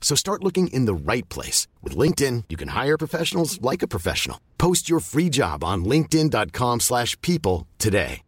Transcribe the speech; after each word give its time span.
So 0.00 0.16
start 0.16 0.42
looking 0.42 0.72
in 0.72 0.86
the 0.86 1.12
right 1.12 1.28
place. 1.28 1.68
With 1.84 1.96
LinkedIn, 1.96 2.44
you 2.48 2.56
can 2.56 2.68
hire 2.68 2.98
professionals 2.98 3.60
like 3.60 3.84
a 3.84 3.88
professional. 3.88 4.38
Post 4.58 4.90
your 4.90 5.00
free 5.00 5.28
job 5.28 5.62
on 5.62 5.84
linkedin.com 5.84 6.80
slash 6.80 7.16
people 7.20 7.68
today. 7.78 8.22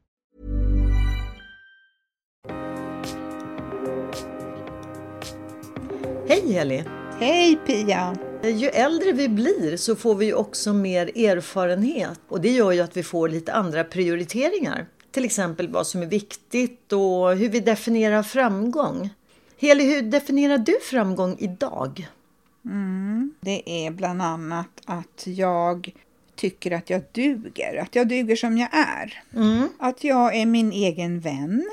Hej 6.28 6.52
Heli! 6.52 6.84
Hej 7.18 7.56
Pia! 7.66 8.16
Ju 8.42 8.68
äldre 8.68 9.12
vi 9.12 9.28
blir 9.28 9.76
så 9.76 9.96
får 9.96 10.14
vi 10.14 10.34
också 10.34 10.72
mer 10.72 11.18
erfarenhet 11.18 12.20
och 12.28 12.40
det 12.40 12.50
gör 12.50 12.72
ju 12.72 12.80
att 12.80 12.96
vi 12.96 13.02
får 13.02 13.28
lite 13.28 13.52
andra 13.52 13.84
prioriteringar. 13.84 14.86
Till 15.10 15.24
exempel 15.24 15.68
vad 15.68 15.86
som 15.86 16.02
är 16.02 16.06
viktigt 16.06 16.92
och 16.92 17.36
hur 17.36 17.48
vi 17.48 17.60
definierar 17.60 18.22
framgång. 18.22 19.10
Heli, 19.62 19.94
hur 19.94 20.02
definierar 20.02 20.58
du 20.58 20.78
framgång 20.90 21.36
idag? 21.38 22.08
Mm, 22.64 23.34
det 23.40 23.86
är 23.86 23.90
bland 23.90 24.22
annat 24.22 24.68
att 24.84 25.26
jag 25.26 25.94
tycker 26.36 26.70
att 26.70 26.90
jag 26.90 27.02
duger, 27.12 27.76
att 27.82 27.94
jag 27.94 28.08
duger 28.08 28.36
som 28.36 28.58
jag 28.58 28.68
är. 28.72 29.22
Mm. 29.34 29.68
Att 29.78 30.04
jag 30.04 30.36
är 30.36 30.46
min 30.46 30.72
egen 30.72 31.20
vän 31.20 31.64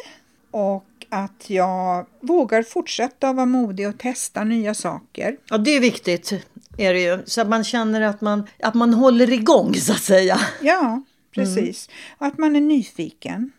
och 0.51 0.85
att 1.09 1.49
jag 1.49 2.05
vågar 2.19 2.63
fortsätta 2.63 3.33
vara 3.33 3.45
modig 3.45 3.89
och 3.89 3.97
testa 3.97 4.43
nya 4.43 4.73
saker. 4.73 5.37
Ja, 5.49 5.57
det 5.57 5.71
är 5.71 5.79
viktigt, 5.79 6.33
är 6.77 6.93
det 6.93 7.01
ju. 7.01 7.19
Så 7.25 7.41
att 7.41 7.49
man 7.49 7.63
känner 7.63 8.01
att 8.01 8.21
man, 8.21 8.47
att 8.63 8.73
man 8.73 8.93
håller 8.93 9.33
igång, 9.33 9.73
så 9.73 9.91
att 9.91 10.03
säga. 10.03 10.39
Ja, 10.61 11.03
precis. 11.35 11.89
Och 12.17 12.25
att 12.25 12.37
man 12.37 12.55
är 12.55 12.61
nyfiken. 12.61 13.51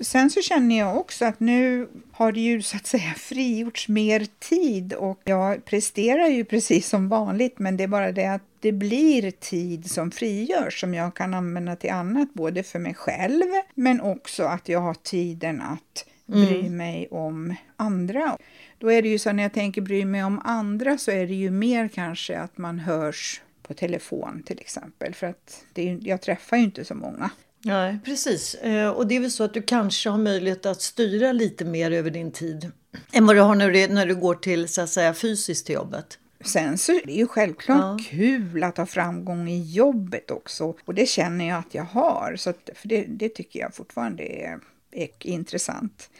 Sen 0.00 0.30
så 0.30 0.42
känner 0.42 0.78
jag 0.78 0.96
också 0.96 1.24
att 1.24 1.40
nu 1.40 1.88
har 2.12 2.32
det 2.32 2.40
ju 2.40 2.62
så 2.62 2.76
att 2.76 2.86
säga 2.86 3.14
frigjorts 3.16 3.88
mer 3.88 4.26
tid 4.38 4.92
och 4.92 5.20
jag 5.24 5.64
presterar 5.64 6.26
ju 6.26 6.44
precis 6.44 6.88
som 6.88 7.08
vanligt 7.08 7.58
men 7.58 7.76
det 7.76 7.84
är 7.84 7.88
bara 7.88 8.12
det 8.12 8.26
att 8.26 8.42
det 8.60 8.72
blir 8.72 9.30
tid 9.30 9.90
som 9.90 10.10
frigörs 10.10 10.80
som 10.80 10.94
jag 10.94 11.14
kan 11.14 11.34
använda 11.34 11.76
till 11.76 11.90
annat 11.90 12.34
både 12.34 12.62
för 12.62 12.78
mig 12.78 12.94
själv 12.94 13.46
men 13.74 14.00
också 14.00 14.44
att 14.44 14.68
jag 14.68 14.80
har 14.80 14.94
tiden 14.94 15.60
att 15.60 16.06
bry 16.26 16.70
mig 16.70 17.08
om 17.10 17.54
andra. 17.76 18.38
Då 18.78 18.92
är 18.92 19.02
det 19.02 19.08
ju 19.08 19.18
så 19.18 19.32
när 19.32 19.42
jag 19.42 19.52
tänker 19.52 19.80
bry 19.80 20.04
mig 20.04 20.24
om 20.24 20.40
andra 20.44 20.98
så 20.98 21.10
är 21.10 21.26
det 21.26 21.34
ju 21.34 21.50
mer 21.50 21.88
kanske 21.88 22.38
att 22.38 22.58
man 22.58 22.78
hörs 22.78 23.42
på 23.62 23.74
telefon 23.74 24.42
till 24.46 24.60
exempel 24.60 25.14
för 25.14 25.26
att 25.26 25.64
det 25.72 25.90
är, 25.90 25.98
jag 26.02 26.20
träffar 26.20 26.56
ju 26.56 26.62
inte 26.62 26.84
så 26.84 26.94
många. 26.94 27.30
Nej, 27.64 27.98
precis. 28.04 28.54
Eh, 28.54 28.88
Och 28.90 29.06
det 29.06 29.16
är 29.16 29.20
väl 29.20 29.30
så 29.30 29.44
att 29.44 29.54
du 29.54 29.62
kanske 29.62 30.10
har 30.10 30.18
möjlighet 30.18 30.66
att 30.66 30.82
styra 30.82 31.32
lite 31.32 31.64
mer 31.64 31.90
över 31.90 32.10
din 32.10 32.32
tid 32.32 32.70
än 33.12 33.26
vad 33.26 33.36
du 33.36 33.40
har 33.40 33.54
när 33.54 33.70
du, 33.70 33.88
när 33.88 34.06
du 34.06 34.14
går 34.14 34.34
till 34.34 34.68
så 34.68 34.80
att 34.82 34.90
säga 34.90 35.14
fysiskt 35.14 35.66
till 35.66 35.74
jobbet. 35.74 36.18
Sen 36.44 36.78
så 36.78 36.92
är 36.92 37.06
det 37.06 37.12
ju 37.12 37.26
självklart 37.26 37.78
Ja. 37.78 37.98
kul 38.10 38.64
att 38.64 38.76
ha 38.76 38.86
framgång 38.86 39.48
i 39.48 39.62
jobbet 39.72 40.30
också. 40.30 40.74
Och 40.84 40.94
det 40.94 41.06
känner 41.08 41.48
jag 41.48 41.58
att 41.58 41.74
jag 41.74 41.84
har. 41.84 42.34
Så 42.38 42.50
att, 42.50 42.70
för 42.74 42.88
det, 42.88 43.04
det 43.08 43.28
tycker 43.28 43.60
jag 43.60 43.74
fortfarande 43.74 44.22
är, 44.22 44.58
är 44.92 45.08
intressant. 45.20 46.10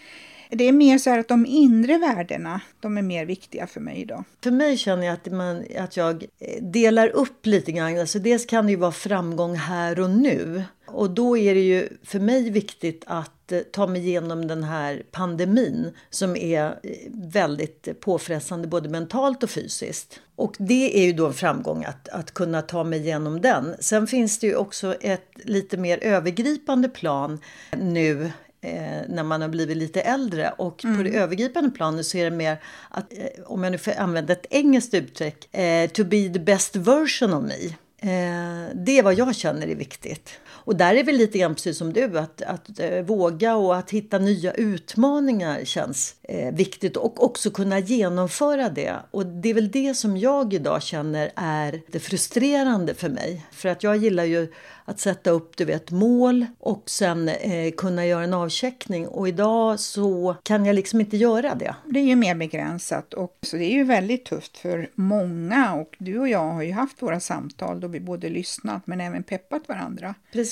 Det 0.52 0.64
är 0.64 0.72
mer 0.72 0.98
så 0.98 1.10
här 1.10 1.18
att 1.18 1.28
de 1.28 1.46
inre 1.46 1.98
värdena, 1.98 2.60
de 2.80 2.98
är 2.98 3.02
mer 3.02 3.24
viktiga 3.26 3.66
för 3.66 3.80
mig 3.80 4.00
idag. 4.00 4.24
För 4.42 4.50
mig 4.50 4.76
känner 4.76 5.06
jag 5.06 5.12
att, 5.12 5.32
man, 5.32 5.64
att 5.78 5.96
jag 5.96 6.24
eh, 6.38 6.62
delar 6.62 7.08
upp 7.08 7.46
lite 7.46 7.72
grann. 7.72 7.98
Alltså 7.98 8.18
dels 8.18 8.46
kan 8.46 8.66
det 8.66 8.72
ju 8.72 8.78
vara 8.78 8.92
framgång 8.92 9.54
här 9.54 10.00
och 10.00 10.10
nu. 10.10 10.62
Och 10.86 11.10
då 11.10 11.36
är 11.36 11.54
det 11.54 11.60
ju 11.60 11.88
för 12.04 12.20
mig 12.20 12.50
viktigt 12.50 13.04
att 13.06 13.52
eh, 13.52 13.58
ta 13.58 13.86
mig 13.86 14.08
igenom 14.08 14.46
den 14.46 14.64
här 14.64 15.02
pandemin 15.10 15.92
som 16.10 16.36
är 16.36 16.64
eh, 16.64 16.72
väldigt 17.12 18.00
påfrestande 18.00 18.68
både 18.68 18.88
mentalt 18.88 19.42
och 19.42 19.50
fysiskt. 19.50 20.20
Och 20.36 20.54
det 20.58 20.98
är 20.98 21.04
ju 21.04 21.12
då 21.12 21.26
en 21.26 21.34
framgång 21.34 21.84
att, 21.84 22.08
att 22.08 22.34
kunna 22.34 22.62
ta 22.62 22.84
mig 22.84 23.00
igenom 23.00 23.40
den. 23.40 23.74
Sen 23.80 24.06
finns 24.06 24.38
det 24.38 24.46
ju 24.46 24.56
också 24.56 24.94
ett 24.94 25.30
lite 25.34 25.76
mer 25.76 25.98
övergripande 26.02 26.88
plan 26.88 27.38
nu 27.76 28.30
eh, 28.60 29.02
när 29.08 29.22
man 29.22 29.42
har 29.42 29.48
blivit 29.48 29.76
lite 29.76 30.00
äldre. 30.00 30.50
Och 30.58 30.78
på 30.78 31.02
det 31.02 31.16
övergripande 31.16 31.70
planet 31.70 32.06
så 32.06 32.18
är 32.18 32.24
det 32.24 32.36
mer 32.36 32.62
att, 32.88 33.12
eh, 33.12 33.42
om 33.46 33.64
jag 33.64 33.70
nu 33.70 33.78
får 33.78 33.92
använda 33.98 34.32
ett 34.32 34.46
engelskt 34.50 34.94
uttryck, 34.94 35.54
eh, 35.54 35.90
to 35.90 36.04
be 36.04 36.28
the 36.28 36.38
best 36.38 36.76
version 36.76 37.34
of 37.34 37.44
me. 37.44 37.66
Eh, 38.02 38.68
det 38.74 38.98
är 38.98 39.02
vad 39.02 39.14
jag 39.14 39.36
känner 39.36 39.66
är 39.66 39.74
viktigt. 39.74 40.30
Och 40.64 40.76
där 40.76 40.94
är 40.94 41.04
väl 41.04 41.16
lite 41.16 41.38
grann 41.38 41.54
precis 41.54 41.78
som 41.78 41.92
du, 41.92 42.18
att, 42.18 42.42
att 42.42 42.80
eh, 42.80 43.02
våga 43.02 43.56
och 43.56 43.76
att 43.76 43.90
hitta 43.90 44.18
nya 44.18 44.52
utmaningar 44.52 45.64
känns 45.64 46.14
eh, 46.22 46.54
viktigt 46.54 46.96
och 46.96 47.24
också 47.24 47.50
kunna 47.50 47.78
genomföra 47.78 48.68
det. 48.68 48.96
Och 49.10 49.26
det 49.26 49.48
är 49.48 49.54
väl 49.54 49.70
det 49.70 49.94
som 49.94 50.16
jag 50.16 50.54
idag 50.54 50.82
känner 50.82 51.32
är 51.36 51.80
det 51.86 52.00
frustrerande 52.00 52.94
för 52.94 53.08
mig. 53.08 53.46
För 53.52 53.68
att 53.68 53.82
jag 53.82 53.96
gillar 53.96 54.24
ju 54.24 54.52
att 54.84 55.00
sätta 55.00 55.30
upp 55.30 55.56
du 55.56 55.64
vet, 55.64 55.90
mål 55.90 56.46
och 56.58 56.82
sen 56.86 57.28
eh, 57.28 57.72
kunna 57.76 58.06
göra 58.06 58.24
en 58.24 58.34
avcheckning. 58.34 59.08
Och 59.08 59.28
idag 59.28 59.80
så 59.80 60.36
kan 60.42 60.66
jag 60.66 60.74
liksom 60.74 61.00
inte 61.00 61.16
göra 61.16 61.54
det. 61.54 61.74
Det 61.84 62.00
är 62.00 62.04
ju 62.04 62.16
mer 62.16 62.34
begränsat 62.34 63.14
och 63.14 63.38
så 63.42 63.56
det 63.56 63.64
är 63.64 63.74
ju 63.74 63.84
väldigt 63.84 64.24
tufft 64.24 64.58
för 64.58 64.90
många 64.94 65.74
och 65.74 65.96
du 65.98 66.18
och 66.18 66.28
jag 66.28 66.52
har 66.52 66.62
ju 66.62 66.72
haft 66.72 67.02
våra 67.02 67.20
samtal 67.20 67.80
då 67.80 67.88
vi 67.88 68.00
både 68.00 68.28
lyssnat 68.28 68.86
men 68.86 69.00
även 69.00 69.22
peppat 69.22 69.68
varandra. 69.68 70.14
Precis. 70.32 70.49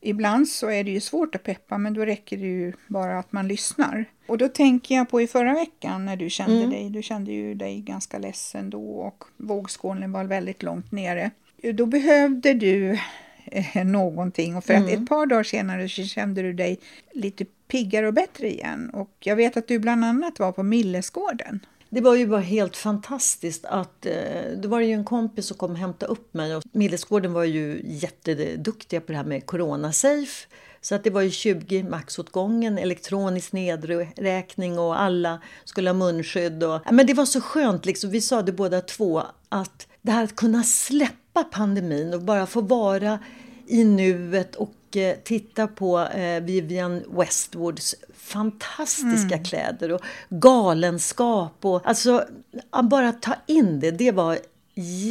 Ibland 0.00 0.48
så 0.48 0.70
är 0.70 0.84
det 0.84 0.90
ju 0.90 1.00
svårt 1.00 1.34
att 1.34 1.42
peppa 1.42 1.78
men 1.78 1.94
då 1.94 2.04
räcker 2.04 2.36
det 2.36 2.46
ju 2.46 2.72
bara 2.86 3.18
att 3.18 3.32
man 3.32 3.48
lyssnar. 3.48 4.04
Och 4.26 4.38
då 4.38 4.48
tänker 4.48 4.94
jag 4.94 5.08
på 5.08 5.20
i 5.20 5.26
förra 5.26 5.54
veckan 5.54 6.04
när 6.04 6.16
du 6.16 6.30
kände 6.30 6.66
dig, 6.70 6.90
du 6.90 7.02
kände 7.02 7.32
ju 7.32 7.54
dig 7.54 7.80
ganska 7.80 8.18
ledsen 8.18 8.70
då 8.70 8.82
och 8.82 9.24
vågskålen 9.36 10.12
var 10.12 10.24
väldigt 10.24 10.62
långt 10.62 10.92
nere. 10.92 11.30
Då 11.74 11.86
behövde 11.86 12.54
du 12.54 12.98
eh, 13.44 13.84
någonting 13.84 14.56
och 14.56 14.64
för 14.64 14.74
att 14.74 14.90
ett 14.90 15.08
par 15.08 15.26
dagar 15.26 15.42
senare 15.42 15.88
så 15.88 16.02
kände 16.02 16.42
du 16.42 16.52
dig 16.52 16.78
lite 17.12 17.44
piggare 17.68 18.06
och 18.06 18.14
bättre 18.14 18.50
igen. 18.50 18.90
Och 18.90 19.10
jag 19.20 19.36
vet 19.36 19.56
att 19.56 19.68
du 19.68 19.78
bland 19.78 20.04
annat 20.04 20.38
var 20.38 20.52
på 20.52 20.62
Millesgården. 20.62 21.60
Det 21.96 22.02
var 22.02 22.14
ju 22.14 22.26
bara 22.26 22.40
helt 22.40 22.76
fantastiskt 22.76 23.64
att 23.64 24.06
eh, 24.06 24.12
det 24.56 24.68
var 24.68 24.80
ju 24.80 24.92
en 24.92 25.04
kompis 25.04 25.46
som 25.46 25.56
kom 25.56 25.70
och 25.70 25.76
hämtade 25.76 26.12
upp 26.12 26.34
mig 26.34 26.56
och 26.56 26.62
Millesgården 26.72 27.32
var 27.32 27.44
ju 27.44 27.80
jätteduktiga 27.84 29.00
på 29.00 29.12
det 29.12 29.18
här 29.18 29.24
med 29.24 29.46
Corona-safe. 29.46 30.46
Så 30.80 30.94
att 30.94 31.04
det 31.04 31.10
var 31.10 31.20
ju 31.20 31.30
20 31.30 31.82
max 31.82 32.18
åt 32.18 32.32
gången, 32.32 32.78
elektronisk 32.78 33.52
nedräkning 33.52 34.78
och 34.78 35.00
alla 35.00 35.40
skulle 35.64 35.90
ha 35.90 35.94
munskydd. 35.94 36.64
Och, 36.64 36.80
men 36.92 37.06
det 37.06 37.14
var 37.14 37.24
så 37.24 37.40
skönt, 37.40 37.86
liksom. 37.86 38.10
vi 38.10 38.20
sa 38.20 38.42
det 38.42 38.52
båda 38.52 38.80
två, 38.80 39.22
att 39.48 39.86
det 40.02 40.12
här 40.12 40.24
att 40.24 40.36
kunna 40.36 40.62
släppa 40.62 41.44
pandemin 41.44 42.14
och 42.14 42.22
bara 42.22 42.46
få 42.46 42.60
vara 42.60 43.18
i 43.66 43.84
nuet 43.84 44.54
och 44.54 44.72
eh, 44.96 45.16
titta 45.24 45.66
på 45.66 46.00
eh, 46.00 46.42
Vivian 46.42 47.02
Westwoods 47.08 47.94
fantastiska 48.14 49.38
kläder 49.38 49.92
och 49.92 50.00
galenskap. 50.28 51.64
Och, 51.64 51.88
alltså, 51.88 52.24
att 52.70 52.88
bara 52.88 53.12
ta 53.12 53.34
in 53.46 53.80
det, 53.80 53.90
det 53.90 54.12
var 54.12 54.38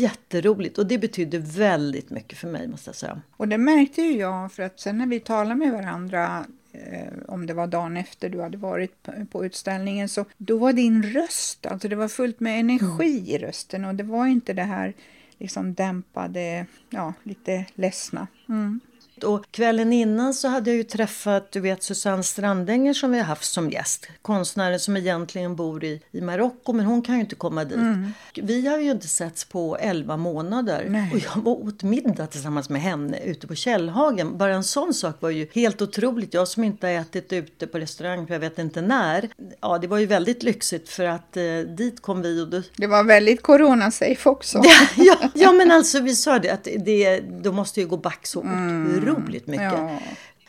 jätteroligt 0.02 0.78
och 0.78 0.86
det 0.86 0.98
betydde 0.98 1.38
väldigt 1.40 2.10
mycket 2.10 2.38
för 2.38 2.48
mig 2.48 2.68
måste 2.68 2.90
jag 2.90 2.96
säga. 2.96 3.22
Och 3.38 3.48
det 3.48 3.58
märkte 3.58 4.02
ju 4.02 4.18
jag 4.18 4.52
för 4.52 4.64
att 4.64 4.80
sen 4.80 4.98
när 4.98 5.08
vi 5.08 5.20
talade 5.20 5.56
med 5.56 5.72
varandra 5.72 6.46
eh, 6.72 7.14
om 7.28 7.46
det 7.46 7.54
var 7.54 7.68
dagen 7.68 7.98
efter 7.98 8.30
du 8.30 8.42
hade 8.42 8.58
varit 8.58 9.08
på, 9.32 9.46
utställningen 9.46 10.10
så 10.10 10.26
då 10.38 10.58
var 10.58 10.74
din 10.74 11.04
röst, 11.04 11.66
alltså 11.66 11.88
det 11.88 11.96
var 11.96 12.08
fullt 12.08 12.40
med 12.40 12.60
energi 12.60 13.34
i 13.34 13.38
rösten 13.38 13.86
och 13.86 13.96
det 13.96 14.04
var 14.04 14.26
inte 14.26 14.54
det 14.54 14.64
här 14.64 14.94
liksom 15.38 15.74
dämpade, 15.74 16.66
ja 16.90 17.14
lite 17.24 17.66
ledsna. 17.76 18.28
Mm. 18.50 18.80
Och 19.23 19.51
kvällen 19.51 19.94
innan 19.94 20.33
så 20.33 20.47
hade 20.47 20.69
jag 20.69 20.77
ju 20.77 20.83
träffat 20.83 21.51
du 21.51 21.59
vet 21.59 21.83
Susanne 21.83 22.23
Strandänger 22.23 22.94
som 22.94 23.12
vi 23.12 23.17
har 23.17 23.25
haft 23.25 23.53
som 23.53 23.69
gäst. 23.69 24.07
Konstnären 24.21 24.79
som 24.79 24.97
egentligen 24.97 25.56
bor 25.56 25.83
i, 25.83 26.01
i 26.12 26.21
Marocko 26.21 26.73
men 26.73 26.85
hon 26.85 27.01
kan 27.01 27.15
ju 27.15 27.21
inte 27.21 27.35
komma 27.35 27.63
dit. 27.63 27.77
Mm. 27.77 28.13
Vi 28.35 28.67
har 28.67 28.77
ju 28.77 28.91
inte 28.91 29.07
setts 29.07 29.45
på 29.45 29.77
11 29.77 30.17
månader. 30.17 30.85
Nej. 30.89 31.12
Och 31.13 31.19
jag 31.19 31.41
var 31.41 31.51
åt 31.51 31.83
middag 31.83 32.27
tillsammans 32.27 32.69
med 32.69 32.81
henne 32.81 33.19
ute 33.19 33.47
på 33.47 33.56
Källhagen. 33.56 34.38
Bara 34.38 34.53
en 34.53 34.63
sån 34.63 34.94
sak 34.94 35.21
var 35.21 35.29
ju 35.29 35.47
helt 35.53 35.81
otroligt. 35.81 36.33
Jag 36.33 36.47
som 36.47 36.63
inte 36.63 36.88
har 36.88 36.94
ätit 36.94 37.33
ute 37.33 37.67
på 37.67 37.79
restaurang 37.79 38.27
för 38.27 38.33
jag 38.33 38.39
vet 38.39 38.59
inte 38.59 38.81
när. 38.81 39.29
Ja, 39.62 39.77
det 39.77 39.88
var 39.88 39.97
ju 39.97 40.06
väldigt 40.06 40.44
lyxigt 40.44 40.89
för 40.89 41.06
att 41.06 41.38
eh, 41.38 41.44
dit 41.77 42.01
kom 42.01 42.21
vi 42.21 42.41
och 42.41 42.47
då... 42.47 42.62
Det 42.77 42.88
var 42.88 43.03
väldigt 43.03 43.41
corona-safe 43.41 44.29
också. 44.29 44.62
ja, 44.95 45.17
ja, 45.33 45.51
men 45.51 45.71
alltså 45.71 46.00
vi 46.00 46.15
sa 46.15 46.39
det 46.39 46.50
att 46.50 46.67
det, 46.85 47.19
då 47.19 47.51
måste 47.51 47.81
ju 47.81 47.88
gå 47.88 47.97
back 47.97 48.27
så 48.27 48.41
mm. 48.41 49.05
Otroligt 49.12 49.48
mycket. 49.48 49.74
Ja 49.74 50.00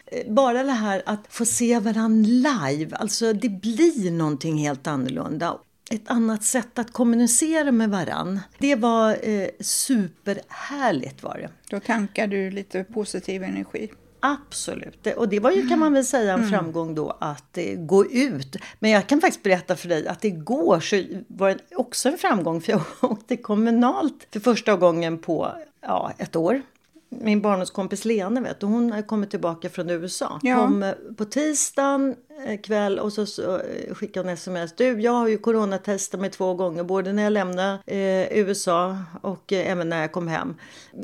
eh, 0.06 0.32
bara 0.32 0.62
det 0.62 0.73
här 0.73 1.03
att 1.06 1.26
få 1.29 1.44
se 1.44 1.79
varandra 1.79 2.31
live, 2.69 2.97
alltså 2.97 3.32
det 3.32 3.49
blir 3.49 4.11
någonting 4.11 4.58
helt 4.58 4.87
annorlunda. 4.87 5.58
Ett 5.91 6.11
annat 6.11 6.44
sätt 6.44 6.79
att 6.79 6.93
kommunicera 6.93 7.73
med 7.73 7.91
varann. 7.91 8.41
Det 8.58 8.75
var 8.75 9.29
eh, 9.29 9.49
superhärligt 9.61 11.23
var 11.23 11.38
det. 11.38 11.50
Då 11.70 11.81
tankar 11.81 12.26
du 12.26 12.50
lite 12.50 12.85
positiv 12.85 13.43
energi. 13.43 13.91
Absolut. 14.20 15.06
Och 15.17 15.29
det 15.29 15.41
var 15.41 15.50
ju 15.50 15.69
kan 15.69 15.79
man 15.79 15.93
väl 15.93 16.05
säga 16.05 16.32
en 16.32 16.38
mm. 16.38 16.50
framgång 16.50 16.94
då 16.94 17.17
att 17.20 17.59
eh, 17.59 17.75
gå 17.75 18.06
ut. 18.06 18.56
Men 18.79 18.91
jag 18.91 19.06
kan 19.06 19.20
faktiskt 19.20 19.43
berätta 19.43 19.76
för 19.76 19.88
dig 19.88 20.09
att 20.09 20.25
igår 20.25 20.81
så 20.81 21.02
var 21.29 21.49
det 21.49 21.76
också 21.76 22.09
en 22.09 22.19
framgång 22.19 22.61
för 22.61 22.73
jag 22.73 22.82
åkte 23.11 23.37
kommunalt 23.37 24.26
för 24.32 24.41
första 24.41 24.76
gången 24.76 25.19
på 25.19 25.52
ja, 25.81 26.12
ett 26.19 26.37
år. 26.37 26.62
Min 27.08 27.43
barndomskompis 27.43 28.05
Lena 28.05 28.41
vet 28.41 28.61
du, 28.61 28.67
hon 28.67 28.93
har 28.93 29.03
kommit 29.03 29.31
tillbaka 29.31 29.70
från 29.70 29.91
USA. 29.91 30.41
Ja. 30.43 30.56
Kom 30.56 30.82
eh, 30.82 30.94
på 31.17 31.25
tisdagen 31.25 32.14
eh, 32.47 32.61
kväll 32.61 32.99
och 32.99 33.12
så, 33.12 33.26
så 33.26 33.58
eh, 33.58 33.94
skickade 33.94 34.29
hon 34.29 34.35
sms. 34.35 34.76
Du, 34.76 35.00
jag 35.00 35.12
har 35.12 35.29
ju 35.29 35.38
coronatestat 35.38 36.20
mig 36.20 36.31
två 36.31 36.55
gånger, 36.55 36.85
både 36.85 37.12
när 37.12 37.23
jag 37.23 37.32
lämnade 37.32 37.79
eh, 37.87 38.38
USA 38.38 38.99
och 39.23 39.53
eh, 39.53 39.70
även 39.70 39.88
när 39.88 40.00
jag 40.00 40.12
kom 40.12 40.29
hem. 40.29 40.55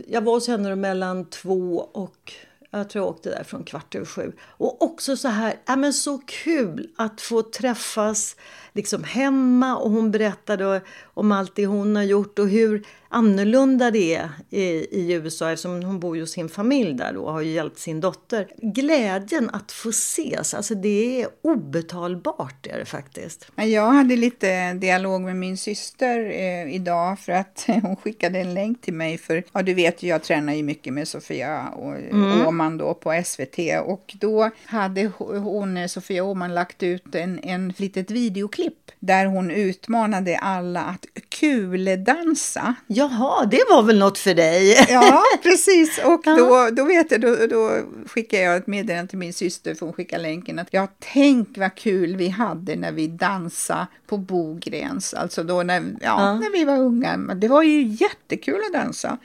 Jag 0.08 0.20
var 0.20 0.32
hos 0.32 0.48
henne 0.48 0.76
mellan 0.76 1.24
två 1.24 1.88
och 1.92 2.32
jag 2.70 2.90
tror 2.90 3.04
jag 3.04 3.10
åkte 3.10 3.30
där 3.30 3.44
från 3.44 3.64
kvart 3.64 3.94
över 3.94 4.06
sju. 4.06 4.32
Och 4.42 4.82
också 4.82 5.16
så 5.16 5.28
här, 5.28 5.54
ja 5.66 5.76
men 5.76 5.92
så 5.92 6.18
kul 6.18 6.90
att 6.96 7.20
få 7.20 7.42
träffas 7.42 8.36
liksom 8.72 9.04
hemma 9.04 9.76
och 9.76 9.90
hon 9.90 10.10
berättade 10.10 10.80
om 11.02 11.32
allt 11.32 11.56
det 11.56 11.66
hon 11.66 11.96
har 11.96 12.02
gjort 12.02 12.38
och 12.38 12.48
hur 12.48 12.86
annorlunda 13.12 13.90
det 13.90 14.14
är 14.14 14.30
i, 14.50 14.62
i 15.00 15.12
USA 15.12 15.50
eftersom 15.50 15.82
hon 15.82 16.00
bor 16.00 16.16
ju 16.16 16.22
hos 16.22 16.30
sin 16.30 16.48
familj 16.48 16.94
där 16.94 17.16
och 17.16 17.32
har 17.32 17.40
ju 17.40 17.50
hjälpt 17.50 17.78
sin 17.78 18.00
dotter. 18.00 18.48
Glädjen 18.56 19.50
att 19.50 19.72
få 19.72 19.88
ses, 19.88 20.54
alltså 20.54 20.74
det 20.74 21.22
är 21.22 21.28
obetalbart 21.42 22.66
är 22.66 22.78
det 22.78 22.84
faktiskt. 22.84 23.46
Jag 23.56 23.92
hade 23.92 24.16
lite 24.16 24.72
dialog 24.72 25.20
med 25.20 25.36
min 25.36 25.56
syster 25.56 26.30
eh, 26.30 26.74
idag 26.74 27.18
för 27.18 27.32
att 27.32 27.64
hon 27.82 27.96
skickade 27.96 28.38
en 28.38 28.54
länk 28.54 28.80
till 28.80 28.94
mig 28.94 29.18
för, 29.18 29.44
ja 29.52 29.62
du 29.62 29.74
vet 29.74 30.02
ju 30.02 30.08
jag 30.08 30.22
tränar 30.22 30.52
ju 30.52 30.62
mycket 30.62 30.92
med 30.92 31.08
Sofia 31.08 31.68
och 31.68 31.94
mm. 31.94 32.46
Åman 32.46 32.78
då 32.78 32.94
på 32.94 33.22
SVT 33.24 33.58
och 33.84 34.14
då 34.20 34.50
hade 34.64 35.10
hon, 35.18 35.88
Sofia 35.88 36.24
Åman 36.24 36.54
lagt 36.54 36.82
ut 36.82 37.14
en, 37.14 37.38
en 37.42 37.74
litet 37.76 38.10
videoklipp 38.10 38.61
där 39.00 39.26
hon 39.26 39.50
utmanade 39.50 40.38
alla 40.38 40.80
att 40.80 41.06
kuldansa. 41.28 42.74
Jaha, 42.86 43.44
det 43.44 43.64
var 43.70 43.82
väl 43.82 43.98
något 43.98 44.18
för 44.18 44.34
dig? 44.34 44.86
ja, 44.88 45.22
precis. 45.42 46.00
Och 46.04 46.22
då, 46.24 46.68
då 46.72 46.84
vet 46.84 47.10
jag, 47.10 47.20
då, 47.20 47.46
då 47.46 47.78
skickade 48.06 48.42
jag 48.42 48.56
ett 48.56 48.66
meddelande 48.66 49.10
till 49.10 49.18
min 49.18 49.32
syster, 49.32 49.74
för 49.74 49.86
hon 49.86 49.92
skickade 49.92 50.22
länken, 50.22 50.58
att 50.58 50.68
ja, 50.70 50.88
tänk 50.98 51.58
vad 51.58 51.74
kul 51.74 52.16
vi 52.16 52.28
hade 52.28 52.76
när 52.76 52.92
vi 52.92 53.06
dansade 53.06 53.86
på 54.06 54.16
Bogrens, 54.16 55.14
alltså 55.14 55.42
då 55.42 55.62
när, 55.62 55.80
ja, 55.80 55.96
ja. 56.00 56.34
när 56.34 56.52
vi 56.52 56.64
var 56.64 56.78
unga. 56.78 57.16
Det 57.16 57.48
var 57.48 57.62
ju 57.62 57.82
jättekul 57.82 58.60
att 58.66 58.82
dansa. 58.82 59.18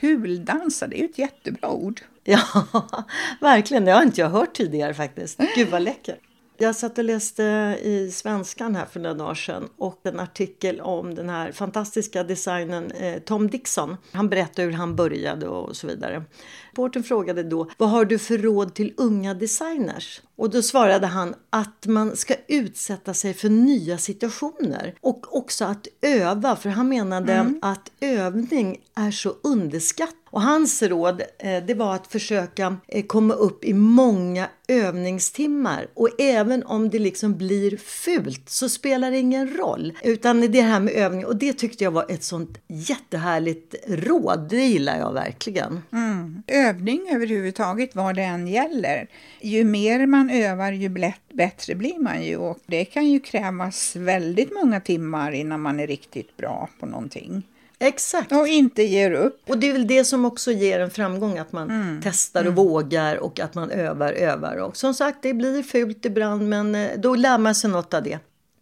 Kuldansa, 0.00 0.86
det 0.86 0.96
är 0.96 1.00
ju 1.00 1.04
ett 1.04 1.18
jättebra 1.18 1.70
ord. 1.70 2.00
Ja, 2.24 2.42
verkligen. 3.40 3.84
Det 3.84 3.92
har 3.92 4.02
inte 4.02 4.20
jag 4.20 4.30
hört 4.30 4.52
tidigare 4.52 4.94
faktiskt. 4.94 5.40
Gud 5.54 5.68
vad 5.68 5.82
läckert. 5.82 6.29
Jag 6.62 6.76
satt 6.76 6.98
och 6.98 7.04
läste 7.04 7.42
i 7.82 8.10
Svenskan 8.10 8.74
här 8.76 8.86
för 8.86 9.00
några 9.00 9.14
dagar 9.14 9.34
sedan 9.34 9.68
och 9.76 10.00
en 10.02 10.20
artikel 10.20 10.80
om 10.80 11.14
den 11.14 11.28
här 11.28 11.52
fantastiska 11.52 12.24
designen 12.24 12.90
eh, 12.90 13.18
Tom 13.18 13.50
Dixon. 13.50 13.96
Han 14.12 14.28
berättade 14.28 14.62
hur 14.68 14.72
han 14.72 14.96
började 14.96 15.48
och 15.48 15.76
så 15.76 15.86
vidare. 15.86 16.24
Reportern 16.70 17.02
frågade 17.02 17.42
då 17.42 17.70
vad 17.78 17.90
har 17.90 18.04
du 18.04 18.18
för 18.18 18.38
råd 18.38 18.74
till 18.74 18.94
unga 18.96 19.34
designers? 19.34 20.22
Och 20.36 20.50
då 20.50 20.62
svarade 20.62 21.06
han 21.06 21.34
att 21.50 21.86
man 21.86 22.16
ska 22.16 22.34
utsätta 22.48 23.14
sig 23.14 23.34
för 23.34 23.48
nya 23.48 23.98
situationer 23.98 24.94
och 25.00 25.36
också 25.36 25.64
att 25.64 25.86
öva 26.02 26.56
för 26.56 26.70
han 26.70 26.88
menade 26.88 27.32
mm. 27.32 27.58
att 27.62 27.90
övning 28.00 28.78
är 28.94 29.10
så 29.10 29.34
underskattat 29.42 30.19
och 30.30 30.42
hans 30.42 30.82
råd 30.82 31.22
eh, 31.38 31.64
det 31.66 31.74
var 31.74 31.94
att 31.94 32.06
försöka 32.06 32.76
eh, 32.88 33.04
komma 33.04 33.34
upp 33.34 33.64
i 33.64 33.74
många 33.74 34.48
övningstimmar 34.68 35.86
och 35.94 36.08
även 36.20 36.64
om 36.64 36.90
det 36.90 36.98
liksom 36.98 37.38
blir 37.38 37.76
fult 37.76 38.48
så 38.48 38.68
spelar 38.68 39.10
det 39.10 39.18
ingen 39.18 39.56
roll. 39.56 39.92
Utan 40.02 40.40
det 40.40 40.60
här 40.60 40.80
med 40.80 40.94
övning 40.94 41.26
och 41.26 41.36
det 41.36 41.52
tyckte 41.52 41.84
jag 41.84 41.90
var 41.90 42.06
ett 42.08 42.22
sånt 42.22 42.58
jättehärligt 42.68 43.74
råd. 43.88 44.46
Det 44.50 44.66
gillar 44.66 44.98
jag 44.98 45.12
verkligen. 45.12 45.82
Mm. 45.92 46.42
Övning 46.46 47.08
överhuvudtaget 47.12 47.94
vad 47.94 48.16
det 48.16 48.22
än 48.22 48.48
gäller. 48.48 49.08
Ju 49.40 49.64
mer 49.64 50.06
man 50.06 50.30
övar 50.30 50.72
ju 50.72 51.12
bättre 51.32 51.74
blir 51.74 51.98
man 51.98 52.24
ju 52.24 52.36
och 52.36 52.58
det 52.66 52.84
kan 52.84 53.10
ju 53.10 53.20
krävas 53.20 53.96
väldigt 53.96 54.52
många 54.52 54.80
timmar 54.80 55.32
innan 55.32 55.60
man 55.60 55.80
är 55.80 55.86
riktigt 55.86 56.36
bra 56.36 56.68
på 56.80 56.86
någonting. 56.86 57.42
Exakt. 57.82 58.32
Och 58.32 58.48
inte 58.48 58.82
ger 58.82 59.12
upp. 59.12 59.42
Och 59.48 59.58
det 59.58 59.68
är 59.68 59.72
väl 59.72 59.86
det 59.86 60.04
som 60.04 60.24
också 60.24 60.52
ger 60.52 60.80
en 60.80 60.90
framgång, 60.90 61.38
att 61.38 61.52
man 61.52 61.70
mm. 61.70 62.00
testar 62.04 62.40
och 62.40 62.52
mm. 62.52 62.54
vågar 62.54 63.16
och 63.16 63.40
att 63.40 63.54
man 63.54 63.70
övar, 63.70 64.12
övar. 64.12 64.56
Och 64.56 64.76
som 64.76 64.94
sagt, 64.94 65.18
det 65.22 65.34
blir 65.34 65.62
fult 65.62 66.04
ibland, 66.04 66.48
men 66.48 66.74
eh, 66.74 66.90
då 66.98 67.14
lär 67.14 67.38
man 67.38 67.54
sig 67.54 67.70
något 67.70 67.94
av 67.94 68.02
det. 68.02 68.18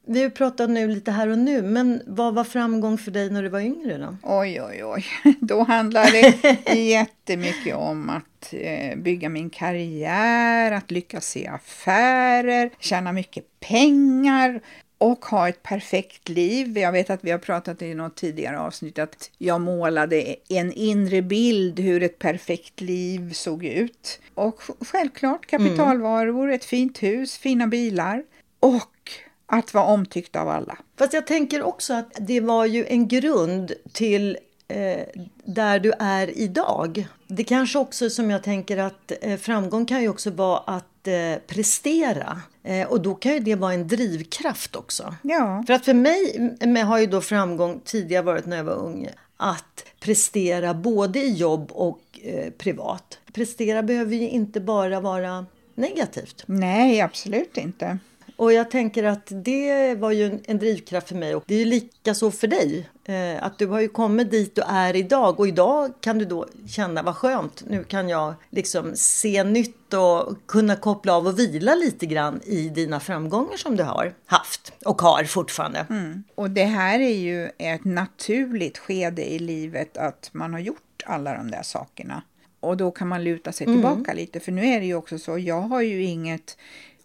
Vi 0.07 0.23
har 0.23 0.31
pratat 0.31 0.71
nu 0.71 0.89
lite 0.89 1.11
här 1.11 1.29
och 1.29 1.39
nu, 1.39 1.63
men 1.63 2.03
vad 2.07 2.35
var 2.35 2.45
framgång 2.45 2.99
för 2.99 3.11
dig 3.11 3.31
när 3.31 3.43
du 3.43 3.49
var 3.49 3.61
yngre 3.61 3.99
då? 3.99 4.17
Oj, 4.23 4.63
oj, 4.63 4.85
oj. 4.85 5.05
Då 5.41 5.63
handlade 5.63 6.35
det 6.65 6.75
jättemycket 6.75 7.77
om 7.77 8.11
att 8.11 8.53
eh, 8.53 8.99
bygga 8.99 9.29
min 9.29 9.51
karriär, 9.51 10.73
att 10.73 10.91
lyckas 10.91 11.37
i 11.37 11.47
affärer, 11.47 12.71
tjäna 12.79 13.13
mycket 13.13 13.45
pengar 13.61 14.61
och 14.99 15.25
ha 15.25 15.49
ett 15.49 15.63
perfekt 15.63 16.29
liv. 16.29 16.79
Jag 16.79 16.93
vet 16.93 17.11
att 17.11 17.25
vi 17.25 17.31
har 17.31 17.39
pratat 17.39 17.83
i 17.83 17.95
något 17.95 18.17
tidigare 18.17 18.59
avsnitt 18.59 18.99
att 18.99 19.31
jag 19.39 19.61
målade 19.61 20.37
en 20.49 20.73
inre 20.73 21.23
bild 21.23 21.81
hur 21.81 22.03
ett 22.03 22.19
perfekt 22.19 22.81
liv 22.81 23.33
såg 23.33 23.65
ut. 23.65 24.21
Och 24.35 24.63
självklart 24.81 25.47
kapitalvaror, 25.47 26.45
mm. 26.45 26.55
ett 26.55 26.65
fint 26.65 27.03
hus, 27.03 27.39
fina 27.39 27.67
bilar 27.67 28.23
och 28.61 29.11
att 29.47 29.75
vara 29.75 29.85
omtyckt 29.85 30.37
av 30.37 30.49
alla. 30.49 30.79
Fast 30.99 31.13
jag 31.13 31.27
tänker 31.27 31.63
också 31.63 31.95
att 31.95 32.13
det 32.21 32.41
var 32.41 32.67
ju 32.67 32.87
en 32.87 33.09
grund 33.09 33.73
till 33.93 34.39
eh, 34.69 35.23
där 35.45 35.79
du 35.79 35.93
är 35.99 36.39
idag. 36.39 37.07
Det 37.27 37.45
kanske 37.45 37.79
också 37.79 38.11
som 38.11 38.31
jag 38.31 38.43
tänker 38.43 38.77
att 38.77 39.13
eh, 39.21 39.37
framgång 39.37 39.87
kan 39.87 40.03
ju 40.03 40.09
också 40.09 40.31
vara 40.31 40.59
att 40.59 41.07
eh, 41.07 41.43
prestera. 41.47 42.43
Eh, 42.63 42.89
och 42.89 43.01
då 43.01 43.15
kan 43.15 43.33
ju 43.33 43.41
det 43.41 43.55
vara 43.55 43.73
en 43.73 43.89
drivkraft 43.89 44.77
också. 44.77 45.15
Ja. 45.23 45.65
För 45.67 45.75
att 45.75 45.85
för 45.85 45.95
mig 45.95 46.51
med, 46.61 46.87
har 46.87 46.99
ju 46.99 47.07
då 47.07 47.21
framgång 47.21 47.81
tidigare 47.85 48.23
varit 48.23 48.47
när 48.47 48.57
jag 48.57 48.65
var 48.65 48.77
ung 48.77 49.09
att 49.37 49.85
prestera 50.01 50.75
både 50.75 51.19
i 51.19 51.33
jobb 51.33 51.71
och 51.73 52.01
eh, 52.23 52.51
privat. 52.51 53.19
Prestera 53.33 53.83
behöver 53.83 54.17
ju 54.17 54.29
inte 54.29 54.61
bara 54.61 55.01
vara 55.01 55.47
negativt. 55.75 56.43
Nej, 56.47 57.01
absolut 57.01 57.57
inte. 57.57 57.99
Och 58.39 58.53
jag 58.53 58.71
tänker 58.71 59.05
att 59.05 59.33
det 59.45 59.95
var 59.95 60.11
ju 60.11 60.25
en, 60.25 60.41
en 60.45 60.59
drivkraft 60.59 61.09
för 61.09 61.15
mig 61.15 61.35
och 61.35 61.45
det 61.47 61.55
är 61.55 61.59
ju 61.59 61.65
lika 61.65 62.15
så 62.15 62.31
för 62.31 62.47
dig. 62.47 62.89
Eh, 63.05 63.45
att 63.45 63.59
du 63.59 63.67
har 63.67 63.81
ju 63.81 63.89
kommit 63.89 64.31
dit 64.31 64.55
du 64.55 64.63
är 64.63 64.97
idag 64.97 65.41
och 65.41 65.49
idag 65.49 65.93
kan 66.01 66.19
du 66.19 66.25
då 66.25 66.47
känna 66.69 67.03
vad 67.03 67.17
skönt. 67.17 67.65
Nu 67.67 67.85
kan 67.85 68.09
jag 68.09 68.35
liksom 68.51 68.97
se 68.97 69.45
nytt 69.45 69.95
och 69.95 70.47
kunna 70.47 70.77
koppla 70.77 71.17
av 71.17 71.27
och 71.27 71.39
vila 71.39 71.75
lite 71.75 72.07
grann 72.07 72.41
i 72.45 72.69
dina 72.69 73.01
framgångar 73.01 73.57
som 73.57 73.77
du 73.77 73.83
har 73.83 74.15
haft 74.27 74.73
och 74.85 75.03
har 75.03 75.25
fortfarande. 75.25 75.87
Mm. 75.91 76.25
Och 76.35 76.51
det 76.51 76.65
här 76.65 77.01
är 77.01 77.17
ju 77.17 77.51
ett 77.59 77.85
naturligt 77.85 78.79
skede 78.79 79.33
i 79.33 79.39
livet 79.39 79.97
att 79.97 80.31
man 80.33 80.53
har 80.53 80.61
gjort 80.61 81.03
alla 81.07 81.37
de 81.37 81.51
där 81.51 81.63
sakerna. 81.63 82.23
Och 82.61 82.77
då 82.77 82.91
kan 82.91 83.09
man 83.09 83.25
luta 83.25 83.53
sig 83.53 83.67
mm. 83.67 83.77
tillbaka 83.77 84.13
lite 84.13 84.41
för 84.41 84.53
nu 84.53 84.67
är 84.67 84.81
det 84.81 84.87
ju 84.87 84.95
också 84.95 85.19
så, 85.19 85.39
jag 85.39 85.61
har 85.61 85.81
ju 85.81 86.05
inget 86.05 86.57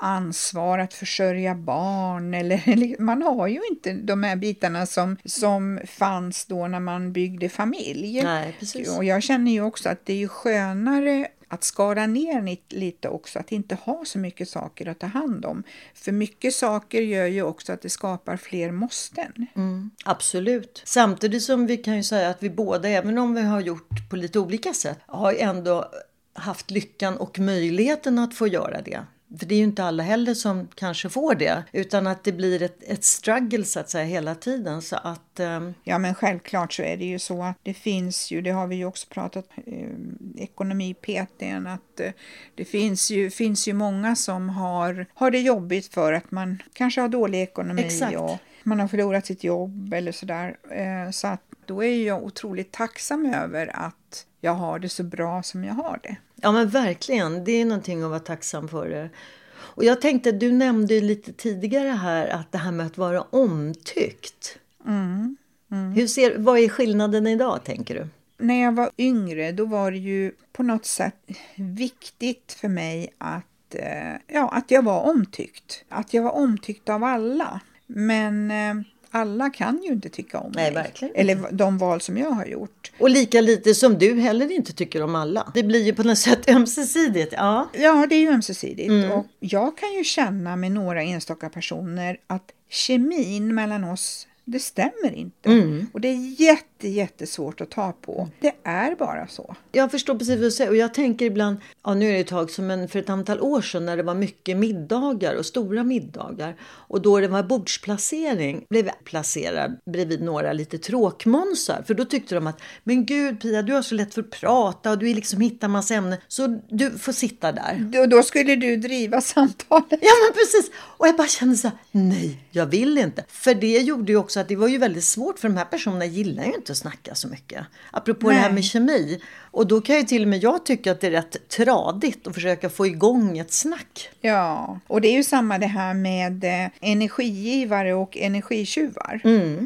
ansvar 0.04 0.80
att 0.80 0.94
försörja 0.94 1.56
barn. 1.56 2.34
Eller, 2.34 3.02
man 3.02 3.22
har 3.22 3.48
ju 3.48 3.62
inte 3.72 3.94
de 3.94 4.24
här 4.24 4.36
bitarna 4.36 4.86
som, 4.86 5.18
som 5.26 5.80
fanns 5.86 6.46
då 6.46 6.68
när 6.68 6.80
man 6.80 7.14
byggde 7.14 7.50
familj. 7.50 8.24
Nej. 8.24 8.58
Och 8.98 9.04
jag 9.04 9.24
känner 9.24 9.52
ju 9.52 9.62
också 9.62 9.90
att 9.90 10.06
det 10.06 10.24
är 10.24 10.28
skönare 10.28 11.28
att 11.54 11.64
skala 11.64 12.08
ner 12.08 12.58
lite 12.70 13.10
också, 13.10 13.40
att 13.40 13.52
inte 13.52 13.76
ha 13.76 14.06
så 14.06 14.20
mycket 14.20 14.50
saker 14.50 14.88
att 14.88 15.00
ta 15.00 15.08
hand 15.08 15.46
om. 15.46 15.64
För 15.94 16.12
mycket 16.12 16.54
saker 16.54 17.02
gör 17.02 17.26
ju 17.26 17.44
också 17.44 17.74
att 17.74 17.82
det 17.82 17.90
skapar 17.90 18.38
fler 18.38 18.72
måsten. 18.72 19.48
Mm, 19.56 19.92
absolut. 20.06 20.82
Samtidigt 20.86 21.44
som 21.44 21.68
vi 21.68 21.78
kan 21.78 21.96
ju 21.96 22.04
säga 22.04 22.30
att 22.30 22.44
vi 22.44 22.50
båda, 22.50 22.90
även 22.90 23.18
om 23.18 23.36
vi 23.36 23.42
har 23.42 23.62
gjort 23.62 24.10
på 24.10 24.16
lite 24.16 24.40
olika 24.40 24.74
sätt, 24.74 24.98
har 25.06 25.34
ändå 25.34 25.92
haft 26.34 26.72
lyckan 26.72 27.18
och 27.18 27.40
möjligheten 27.40 28.20
att 28.20 28.36
få 28.36 28.48
göra 28.48 28.82
det. 28.82 29.06
För 29.40 29.46
det 29.46 29.56
är 29.56 29.58
ju 29.58 29.64
inte 29.64 29.84
alla 29.84 30.04
heller 30.04 30.34
som 30.34 30.68
kanske 30.76 31.10
får 31.10 31.36
det. 31.36 31.64
Utan 31.72 32.08
att 32.08 32.24
det 32.24 32.32
blir 32.32 32.62
ett, 32.62 32.84
ett 32.84 33.04
struggle 33.04 33.66
så 33.66 33.80
att 33.80 33.90
säga 33.90 34.06
hela 34.06 34.36
tiden. 34.36 34.82
Så 34.82 34.96
att, 34.96 35.40
um... 35.40 35.74
Ja 35.84 35.98
men 35.98 36.16
självklart 36.16 36.74
så 36.74 36.82
är 36.82 36.98
det 36.98 37.06
ju 37.06 37.20
så 37.20 37.44
att 37.44 37.58
det 37.64 37.74
finns 37.74 38.32
ju, 38.32 38.42
det 38.42 38.52
har 38.52 38.68
vi 38.68 38.76
ju 38.76 38.86
också 38.86 39.08
pratat 39.10 39.46
eh, 39.66 39.88
ekonomi-PTn, 40.36 41.68
att 41.68 42.00
eh, 42.00 42.12
det 42.56 42.66
finns 42.66 43.12
ju, 43.12 43.30
finns 43.30 43.68
ju 43.68 43.74
många 43.74 44.16
som 44.16 44.50
har, 44.50 45.06
har 45.14 45.32
det 45.32 45.40
jobbigt 45.40 45.94
för 45.94 46.14
att 46.14 46.32
man 46.32 46.64
kanske 46.74 47.02
har 47.02 47.08
dålig 47.08 47.42
ekonomi 47.42 47.82
Exakt. 47.82 48.18
och 48.18 48.38
man 48.64 48.80
har 48.80 48.88
förlorat 48.88 49.26
sitt 49.26 49.44
jobb 49.44 49.94
eller 49.94 50.12
sådär. 50.12 50.58
Eh, 50.72 51.12
så 51.12 51.28
att 51.28 51.42
då 51.66 51.84
är 51.84 52.08
jag 52.08 52.24
otroligt 52.24 52.72
tacksam 52.72 53.26
över 53.26 53.76
att 53.76 54.26
jag 54.44 54.54
har 54.54 54.80
det 54.80 54.90
så 54.90 55.04
bra 55.04 55.44
som 55.44 55.64
jag 55.64 55.74
har 55.74 56.00
det. 56.04 56.16
Ja 56.36 56.52
men 56.52 56.70
verkligen, 56.70 57.44
det 57.44 57.52
är 57.52 57.66
någonting 57.66 58.04
att 58.04 58.10
vara 58.10 58.20
tacksam 58.20 58.68
för. 58.68 58.90
Det. 58.90 59.10
Och 59.54 59.84
jag 59.84 60.02
tänkte, 60.02 60.32
du 60.32 60.52
nämnde 60.52 61.02
lite 61.02 61.34
tidigare 61.34 61.90
här 61.90 62.28
att 62.28 62.52
det 62.52 62.58
här 62.58 62.72
med 62.72 62.86
att 62.86 62.98
vara 62.98 63.22
omtyckt. 63.22 64.58
Mm. 64.86 65.38
Mm. 65.72 65.92
Hur 65.92 66.08
ser, 66.08 66.38
vad 66.38 66.60
är 66.60 66.70
skillnaden 66.70 67.28
idag 67.28 67.64
tänker 67.64 67.96
du? 67.96 68.08
När 68.46 68.62
jag 68.62 68.72
var 68.72 68.92
yngre 68.98 69.52
då 69.52 69.66
var 69.66 69.92
det 69.92 69.98
ju 69.98 70.32
på 70.52 70.64
något 70.64 70.86
sätt 70.86 71.16
viktigt 71.56 72.58
för 72.62 72.68
mig 72.68 73.14
att, 73.18 73.76
eh, 73.76 74.14
ja, 74.28 74.50
att 74.50 74.72
jag 74.72 74.82
var 74.82 75.02
omtyckt. 75.02 75.86
Att 75.90 76.14
jag 76.14 76.24
var 76.24 76.32
omtyckt 76.32 76.90
av 76.90 77.04
alla. 77.04 77.60
Men 77.88 78.52
eh, 78.52 78.86
alla 79.16 79.50
kan 79.50 79.82
ju 79.84 79.90
inte 79.92 80.10
tycka 80.10 80.40
om 80.40 80.52
Nej, 80.56 80.74
mig. 80.74 80.84
verkligen. 80.84 81.16
Eller 81.16 81.52
de 81.52 81.78
val 81.78 82.02
som 82.02 82.18
jag 82.18 82.32
har 82.32 82.46
gjort. 82.46 82.92
Och 83.00 83.10
lika 83.10 83.42
lite 83.42 83.76
som 83.76 83.98
du 83.98 84.20
heller 84.20 84.52
inte 84.52 84.74
tycker 84.74 85.02
om 85.04 85.16
alla. 85.16 85.52
Det 85.54 85.64
blir 85.64 85.84
ju 85.84 85.94
på 85.94 86.04
något 86.04 86.18
sätt 86.18 86.50
ömsesidigt. 86.56 87.34
Ja. 87.38 87.70
Ja, 87.74 88.06
det 88.10 88.16
är 88.16 88.20
ju 88.20 88.30
ömsesidigt. 88.30 88.90
Mm. 88.90 89.12
Och 89.12 89.26
jag 89.40 89.78
kan 89.78 89.94
ju 89.94 90.04
känna 90.04 90.56
med 90.56 90.72
några 90.72 91.04
enstaka 91.04 91.50
personer 91.50 92.18
att 92.28 92.52
kemin 92.70 93.56
mellan 93.56 93.84
oss, 93.84 94.28
det 94.46 94.60
stämmer 94.60 95.16
inte. 95.16 95.50
Mm. 95.50 95.88
Och 95.94 96.02
det 96.02 96.08
är 96.08 96.42
jätte, 96.42 96.88
jättesvårt 96.88 97.62
att 97.62 97.72
ta 97.72 97.92
på. 97.92 98.30
Det 98.40 98.54
är 98.64 98.96
bara 98.96 99.28
så. 99.28 99.56
Jag 99.72 99.92
förstår 99.92 100.16
precis 100.16 100.36
vad 100.36 100.44
du 100.44 100.52
säger. 100.52 100.70
Och 100.70 100.78
jag 100.78 100.94
tänker 100.94 101.26
ibland, 101.26 101.58
ja 101.84 101.94
nu 101.94 102.10
är 102.10 102.14
det 102.14 102.20
ett 102.20 102.28
tag 102.28 102.52
som 102.52 102.68
men 102.68 102.88
för 102.88 103.00
ett 103.00 103.10
antal 103.10 103.42
år 103.42 103.62
sedan 103.62 103.86
när 103.86 103.98
det 103.98 104.04
var 104.04 104.16
mycket 104.16 104.58
middagar 104.58 105.36
och 105.36 105.46
stora 105.46 105.84
middagar. 105.84 106.56
Och 106.64 107.02
då 107.02 107.20
det 107.20 107.28
var 107.28 107.44
bordsplacering 107.44 108.66
blev 108.70 108.86
jag 108.86 109.04
placerad 109.04 109.78
bredvid 109.86 110.22
några 110.22 110.54
lite 110.54 110.78
tråkmånsar. 110.78 111.84
För 111.88 111.94
då 111.94 112.06
tyckte 112.06 112.36
de 112.36 112.48
att, 112.48 112.62
men 112.84 113.06
gud 113.06 113.42
Pia 113.42 113.62
du 113.62 113.74
har 113.74 113.82
så 113.82 113.96
lätt 113.96 114.14
för 114.14 114.22
att 114.22 114.30
prata 114.30 114.92
och 114.92 114.98
du 114.98 115.14
liksom 115.14 115.42
hittar 115.42 115.68
massa 115.68 115.94
ämnen. 115.94 116.18
Så 116.28 116.60
du 116.70 116.92
får 116.92 117.12
sitta 117.12 117.52
där. 117.52 117.76
Då, 117.80 118.06
då 118.06 118.24
skulle 118.24 118.56
du 118.56 118.78
driva 118.78 119.22
samtalet. 119.22 120.00
Ja 120.02 120.12
men 120.26 120.34
precis! 120.34 120.72
Och 120.78 121.08
jag 121.08 121.18
bara 121.18 121.28
kände 121.28 121.56
så 121.56 121.68
här, 121.68 121.78
nej 121.92 122.40
jag 122.52 122.66
vill 122.66 122.98
inte. 122.98 123.26
För 123.28 123.54
det 123.56 123.78
gjorde 123.78 124.12
ju 124.12 124.18
också 124.18 124.33
att 124.40 124.48
det 124.48 124.56
var 124.56 124.68
ju 124.68 124.78
väldigt 124.78 125.04
svårt 125.04 125.40
för 125.40 125.48
de 125.50 125.58
här 125.58 125.66
personerna 125.66 126.06
gillar 126.06 126.44
ju 126.46 126.54
inte 126.54 126.72
att 126.72 126.78
snacka 126.78 127.16
så 127.16 127.28
mycket. 127.28 127.66
Apropå 127.92 128.30
det 128.30 128.36
här 128.36 128.44
Nej. 128.48 128.54
med 128.54 128.64
kemi. 128.64 129.22
Och 129.52 129.68
då 129.68 129.82
kan 129.82 129.96
ju 129.96 130.04
till 130.04 130.22
och 130.22 130.28
med 130.28 130.44
jag 130.44 130.66
tycka 130.66 130.92
att 130.92 131.02
det 131.02 131.08
är 131.08 131.12
rätt 131.12 131.50
tradigt 131.50 132.28
att 132.28 132.34
försöka 132.34 132.70
få 132.70 132.88
igång 132.88 133.38
ett 133.38 133.52
snack. 133.54 134.10
Ja, 134.22 134.80
och 134.88 135.02
det 135.02 135.08
är 135.08 135.14
ju 135.14 135.24
samma 135.24 135.58
det 135.58 135.68
här 135.68 135.94
med 135.94 136.44
eh, 136.44 136.70
energigivare 136.82 137.94
och 137.94 138.18
energitjuvar. 138.18 139.22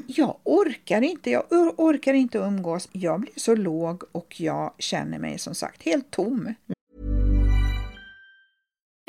Jag 0.08 0.36
orkar 0.44 1.02
inte, 1.02 1.30
jag 1.32 1.44
or- 1.50 1.74
orkar 1.78 2.14
inte 2.14 2.38
umgås. 2.38 2.90
Jag 2.92 3.20
blir 3.20 3.34
så 3.36 3.56
låg 3.56 4.04
och 4.12 4.42
jag 4.42 4.74
känner 4.80 5.20
mig 5.20 5.40
som 5.40 5.56
sagt 5.56 5.84
helt 5.84 6.12
tom. 6.12 6.54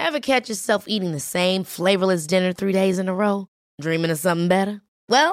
Ever 0.01 0.21
catch 0.21 0.49
yourself 0.51 0.85
eating 0.87 1.13
the 1.13 1.21
same 1.21 1.65
flavorless 1.65 2.27
dinner 2.27 2.53
three 2.53 2.73
days 2.73 2.99
in 2.99 3.09
a 3.09 3.13
row? 3.13 3.47
Dreaming 3.83 4.13
of 4.13 4.19
something 4.19 4.49
better? 4.49 4.81
Well, 5.09 5.33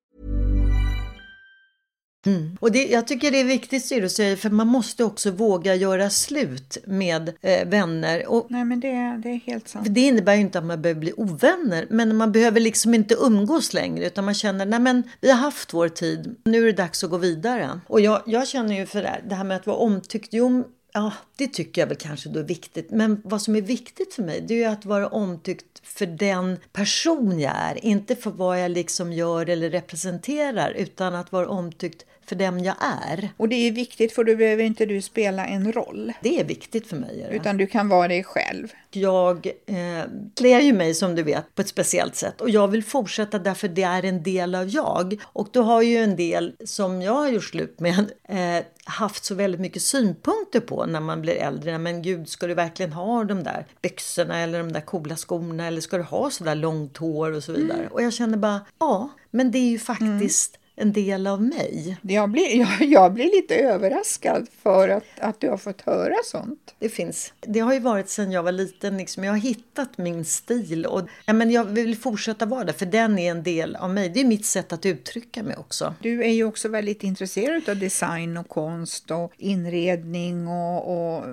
Och 2.59 2.71
det, 2.71 2.85
jag 2.85 3.07
tycker 3.07 3.31
det 3.31 3.39
är 3.39 3.45
viktigt 3.45 3.85
säger, 3.85 4.35
för 4.35 4.49
man 4.49 4.67
måste 4.67 5.03
också 5.03 5.31
våga 5.31 5.75
göra 5.75 6.09
slut 6.09 6.77
med 6.85 7.33
eh, 7.41 7.67
vänner. 7.67 8.27
Och 8.27 8.47
Nej, 8.49 8.65
men 8.65 8.79
det, 8.79 9.21
det 9.23 9.29
är 9.29 9.39
helt 9.45 9.67
sant. 9.67 9.85
För 9.85 9.93
det 9.93 10.01
innebär 10.01 10.33
ju 10.33 10.41
inte 10.41 10.59
att 10.59 10.65
man 10.65 10.81
behöver 10.81 10.99
bli 10.99 11.13
ovänner, 11.17 11.87
men 11.89 12.15
man 12.15 12.31
behöver 12.31 12.59
liksom 12.59 12.93
inte 12.93 13.15
umgås 13.15 13.73
längre 13.73 14.05
utan 14.05 14.25
man 14.25 14.33
känner 14.33 14.65
nej 14.65 14.79
men 14.79 15.03
vi 15.21 15.31
har 15.31 15.37
haft 15.37 15.73
vår 15.73 15.89
tid, 15.89 16.35
nu 16.43 16.61
är 16.61 16.65
det 16.65 16.71
dags 16.71 17.03
att 17.03 17.09
gå 17.09 17.17
vidare. 17.17 17.79
Och 17.87 18.01
jag, 18.01 18.21
jag 18.25 18.47
känner 18.47 18.75
ju 18.75 18.85
för 18.85 19.01
det 19.01 19.07
här, 19.07 19.23
det 19.29 19.35
här 19.35 19.43
med 19.43 19.57
att 19.57 19.67
vara 19.67 19.77
omtyckt, 19.77 20.29
jo, 20.31 20.63
ja 20.93 21.13
det 21.35 21.47
tycker 21.47 21.81
jag 21.81 21.87
väl 21.87 21.97
kanske 21.97 22.29
då 22.29 22.39
är 22.39 22.43
viktigt. 22.43 22.91
Men 22.91 23.21
vad 23.23 23.41
som 23.41 23.55
är 23.55 23.61
viktigt 23.61 24.13
för 24.13 24.23
mig 24.23 24.41
det 24.41 24.53
är 24.53 24.57
ju 24.57 24.65
att 24.65 24.85
vara 24.85 25.07
omtyckt 25.07 25.81
för 25.83 26.05
den 26.05 26.57
person 26.73 27.39
jag 27.39 27.53
är, 27.55 27.85
inte 27.85 28.15
för 28.15 28.31
vad 28.31 28.61
jag 28.61 28.71
liksom 28.71 29.13
gör 29.13 29.49
eller 29.49 29.69
representerar 29.69 30.71
utan 30.71 31.15
att 31.15 31.31
vara 31.31 31.47
omtyckt 31.47 32.05
för 32.31 32.35
den 32.35 32.63
jag 32.63 32.75
är. 32.79 33.29
Och 33.37 33.49
det 33.49 33.55
är 33.55 33.71
viktigt 33.71 34.13
för 34.13 34.23
då 34.23 34.35
behöver 34.35 34.63
inte 34.63 34.85
du 34.85 35.01
spela 35.01 35.45
en 35.45 35.71
roll. 35.71 36.13
Det 36.21 36.39
är 36.39 36.43
viktigt 36.43 36.87
för 36.87 36.95
mig. 36.95 37.27
Utan 37.31 37.57
du 37.57 37.67
kan 37.67 37.89
vara 37.89 38.07
dig 38.07 38.23
själv. 38.23 38.71
Jag 38.91 39.47
eh, 39.65 40.05
klär 40.35 40.59
ju 40.59 40.73
mig 40.73 40.93
som 40.93 41.15
du 41.15 41.23
vet 41.23 41.55
på 41.55 41.61
ett 41.61 41.67
speciellt 41.67 42.15
sätt 42.15 42.41
och 42.41 42.49
jag 42.49 42.67
vill 42.67 42.83
fortsätta 42.83 43.39
därför 43.39 43.67
det 43.67 43.83
är 43.83 44.05
en 44.05 44.23
del 44.23 44.55
av 44.55 44.69
jag. 44.69 45.21
Och 45.23 45.47
då 45.51 45.61
har 45.61 45.81
ju 45.81 45.97
en 45.97 46.15
del 46.15 46.53
som 46.65 47.01
jag 47.01 47.13
har 47.13 47.29
gjort 47.29 47.43
slut 47.43 47.79
med 47.79 48.11
eh, 48.27 48.65
haft 48.83 49.25
så 49.25 49.35
väldigt 49.35 49.61
mycket 49.61 49.81
synpunkter 49.81 50.59
på 50.59 50.85
när 50.85 50.99
man 50.99 51.21
blir 51.21 51.35
äldre. 51.35 51.77
Men 51.77 52.01
gud, 52.01 52.29
ska 52.29 52.47
du 52.47 52.53
verkligen 52.53 52.93
ha 52.93 53.23
de 53.23 53.43
där 53.43 53.65
byxorna 53.81 54.39
eller 54.39 54.59
de 54.59 54.71
där 54.71 54.81
coola 54.81 55.15
skorna 55.15 55.67
eller 55.67 55.81
ska 55.81 55.97
du 55.97 56.03
ha 56.03 56.29
så 56.29 56.43
där 56.43 56.55
långt 56.55 56.97
hår 56.97 57.31
och 57.31 57.43
så 57.43 57.51
vidare. 57.51 57.87
Och 57.91 58.01
jag 58.01 58.13
känner 58.13 58.37
bara, 58.37 58.61
ja, 58.79 59.09
men 59.31 59.51
det 59.51 59.57
är 59.57 59.69
ju 59.69 59.79
faktiskt 59.79 60.57
en 60.81 60.93
del 60.93 61.27
av 61.27 61.41
mig. 61.41 61.97
Jag 62.01 62.29
blir, 62.29 62.59
jag, 62.59 62.89
jag 62.89 63.13
blir 63.13 63.25
lite 63.25 63.55
överraskad 63.55 64.47
för 64.63 64.89
att, 64.89 65.03
att 65.19 65.39
du 65.39 65.49
har 65.49 65.57
fått 65.57 65.81
höra 65.81 66.15
sånt. 66.25 66.75
Det 66.79 66.89
finns. 66.89 67.33
Det 67.39 67.59
har 67.59 67.73
ju 67.73 67.79
varit 67.79 68.09
sedan 68.09 68.31
jag 68.31 68.43
var 68.43 68.51
liten. 68.51 68.97
Liksom. 68.97 69.23
Jag 69.23 69.31
har 69.31 69.39
hittat 69.39 69.97
min 69.97 70.25
stil 70.25 70.85
och 70.85 71.07
ja, 71.25 71.33
men 71.33 71.51
jag 71.51 71.65
vill 71.65 71.97
fortsätta 71.97 72.45
vara 72.45 72.63
det 72.63 72.73
för 72.73 72.85
den 72.85 73.19
är 73.19 73.31
en 73.31 73.43
del 73.43 73.75
av 73.75 73.89
mig. 73.89 74.09
Det 74.09 74.19
är 74.19 74.25
mitt 74.25 74.45
sätt 74.45 74.73
att 74.73 74.85
uttrycka 74.85 75.43
mig 75.43 75.55
också. 75.57 75.93
Du 76.01 76.23
är 76.23 76.31
ju 76.31 76.43
också 76.43 76.69
väldigt 76.69 77.03
intresserad 77.03 77.69
av 77.69 77.77
design 77.77 78.37
och 78.37 78.49
konst 78.49 79.11
och 79.11 79.33
inredning 79.37 80.47
och, 80.47 81.15
och 81.15 81.25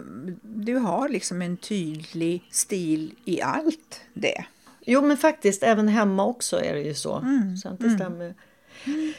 du 0.42 0.76
har 0.76 1.08
liksom 1.08 1.42
en 1.42 1.56
tydlig 1.56 2.42
stil 2.50 3.14
i 3.24 3.42
allt 3.42 4.00
det. 4.14 4.44
Jo, 4.90 5.02
men 5.02 5.16
faktiskt 5.16 5.62
även 5.62 5.88
hemma 5.88 6.24
också 6.24 6.60
är 6.60 6.74
det 6.74 6.80
ju 6.80 6.94
så. 6.94 7.16
Mm. 7.16 7.56
så 7.56 7.68
det 7.68 7.90
stämmer. 7.90 8.34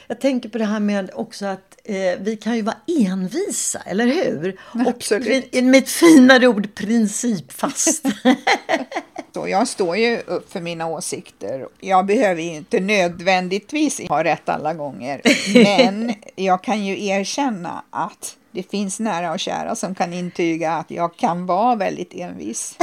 Jag 0.06 0.20
tänker 0.20 0.48
på 0.48 0.58
det 0.58 0.64
här 0.64 0.80
med 0.80 1.10
också 1.14 1.46
att 1.46 1.76
eh, 1.84 1.96
vi 2.20 2.36
kan 2.36 2.56
ju 2.56 2.62
vara 2.62 2.76
envisa, 2.86 3.80
eller 3.86 4.06
hur? 4.06 4.60
Absolut. 4.86 5.56
Och 5.56 5.64
med 5.64 5.82
ett 5.82 5.90
finare 5.90 6.46
ord 6.46 6.74
principfast. 6.74 8.04
Så 9.34 9.48
jag 9.48 9.68
står 9.68 9.96
ju 9.96 10.20
upp 10.26 10.52
för 10.52 10.60
mina 10.60 10.86
åsikter. 10.86 11.68
Jag 11.80 12.06
behöver 12.06 12.42
ju 12.42 12.54
inte 12.54 12.80
nödvändigtvis 12.80 14.00
ha 14.08 14.24
rätt 14.24 14.48
alla 14.48 14.74
gånger. 14.74 15.20
Men 15.64 16.14
jag 16.36 16.62
kan 16.62 16.84
ju 16.86 17.06
erkänna 17.06 17.82
att 17.90 18.36
det 18.52 18.62
finns 18.70 19.00
nära 19.00 19.32
och 19.32 19.40
kära 19.40 19.74
som 19.74 19.94
kan 19.94 20.12
intyga 20.12 20.72
att 20.72 20.90
jag 20.90 21.16
kan 21.16 21.46
vara 21.46 21.74
väldigt 21.74 22.14
envis. 22.14 22.76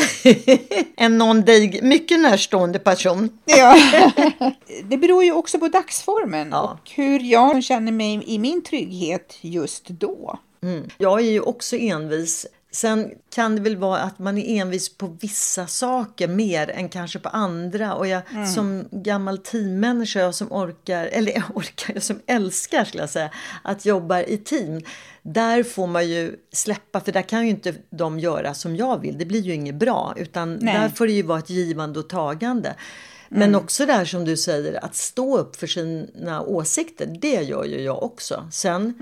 en 0.97 1.17
någon 1.17 1.41
dig 1.41 1.79
mycket 1.83 2.19
närstående 2.19 2.79
person. 2.79 3.29
Ja. 3.45 3.75
Det 4.83 4.97
beror 4.97 5.23
ju 5.23 5.31
också 5.31 5.59
på 5.59 5.67
dagsformen 5.67 6.49
Ja. 6.51 6.61
och 6.83 6.91
hur 6.91 7.19
jag 7.19 7.63
känner 7.63 7.91
mig 7.91 8.23
i 8.25 8.39
min 8.39 8.63
trygghet 8.63 9.37
just 9.41 9.87
då. 9.87 10.39
Mm. 10.63 10.89
Jag 10.97 11.19
är 11.19 11.31
ju 11.31 11.41
också 11.41 11.77
envis. 11.77 12.45
Sen 12.71 13.11
kan 13.35 13.55
det 13.55 13.61
väl 13.61 13.77
vara 13.77 13.99
att 13.99 14.19
man 14.19 14.37
är 14.37 14.61
envis 14.61 14.97
på 14.97 15.17
vissa 15.21 15.67
saker 15.67 16.27
mer 16.27 16.69
än 16.69 16.89
kanske 16.89 17.19
på 17.19 17.29
andra. 17.29 17.95
Och 17.95 18.07
jag 18.07 18.21
som 18.53 18.85
gammal 18.91 19.37
teammänniska, 19.37 20.19
jag 20.19 20.35
som 20.35 20.51
orkar, 20.51 21.05
eller 21.05 21.31
jag 21.31 21.43
orkar, 21.57 21.93
jag 21.93 22.03
som 22.03 22.19
älskar 22.27 22.85
skulle 22.85 23.03
jag 23.03 23.09
säga, 23.09 23.29
att 23.61 23.85
jobba 23.85 24.21
i 24.21 24.37
team. 24.37 24.81
Där 25.21 25.63
får 25.63 25.87
man 25.87 26.09
ju 26.09 26.35
släppa, 26.51 26.99
för 26.99 27.11
där 27.11 27.21
kan 27.21 27.43
ju 27.43 27.49
inte 27.49 27.73
de 27.89 28.19
göra 28.19 28.53
som 28.53 28.75
jag 28.75 29.01
vill. 29.01 29.17
Det 29.17 29.25
blir 29.25 29.41
ju 29.41 29.53
inget 29.53 29.75
bra, 29.75 30.13
utan 30.17 30.53
Nej. 30.53 30.73
där 30.73 30.89
får 30.89 31.07
det 31.07 31.13
ju 31.13 31.21
vara 31.21 31.39
ett 31.39 31.49
givande 31.49 31.99
och 31.99 32.09
tagande. 32.09 32.75
Men 33.29 33.55
också 33.55 33.85
där 33.85 34.05
som 34.05 34.25
du 34.25 34.37
säger, 34.37 34.85
att 34.85 34.95
stå 34.95 35.37
upp 35.37 35.55
för 35.55 35.67
sina 35.67 36.41
åsikter, 36.41 37.17
det 37.21 37.41
gör 37.41 37.63
ju 37.63 37.81
jag 37.81 38.03
också. 38.03 38.47
Sen 38.51 38.93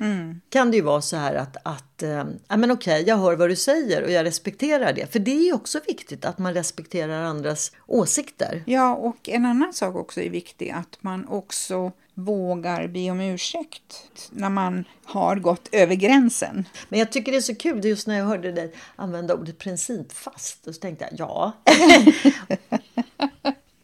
kan 0.50 0.72
det 0.72 0.78
ju 0.78 0.84
vara 0.84 1.02
så 1.02 1.16
här 1.16 1.36
att, 1.36 1.58
att 1.64 2.04
ja, 2.48 2.58
men 2.58 2.72
okej, 2.72 3.04
jag 3.08 3.18
hör 3.18 3.36
vad 3.36 3.50
du 3.50 3.56
säger 3.56 4.04
och 4.04 4.12
jag 4.12 4.26
respekterar 4.26 4.94
det. 4.94 5.12
För 5.12 5.20
det 5.20 5.50
är 5.50 5.56
också 5.56 5.80
viktigt 5.88 6.26
att 6.26 6.38
man 6.38 6.54
respekterar 6.54 7.24
andras 7.24 7.72
åsikter. 7.88 8.64
Ja, 8.66 8.96
och 8.96 9.30
en 9.30 9.46
annan 9.46 9.74
sak 9.74 9.96
också 9.96 10.22
är 10.22 10.30
viktig, 10.30 10.70
att 10.70 10.98
man 11.02 11.28
också 11.28 11.92
vågar 12.14 12.88
be 12.88 13.12
om 13.12 13.22
ursäkt 13.22 14.12
när 14.30 14.50
man 14.50 14.86
har 15.04 15.36
gått 15.36 15.70
över 15.72 15.96
gränsen. 15.96 16.66
Men 16.90 17.00
jag 17.00 17.12
tycker 17.12 17.32
det 17.32 17.38
är 17.38 17.42
så 17.42 17.56
kul, 17.56 17.86
just 17.86 18.08
när 18.08 18.18
jag 18.18 18.26
hörde 18.26 18.52
dig 18.52 18.74
använda 18.96 19.34
ordet 19.34 19.58
principfast. 19.58 20.68
Och 20.68 20.76
så 20.76 20.82
tänkte 20.82 21.10
jag, 21.12 21.20
ja. 21.20 21.52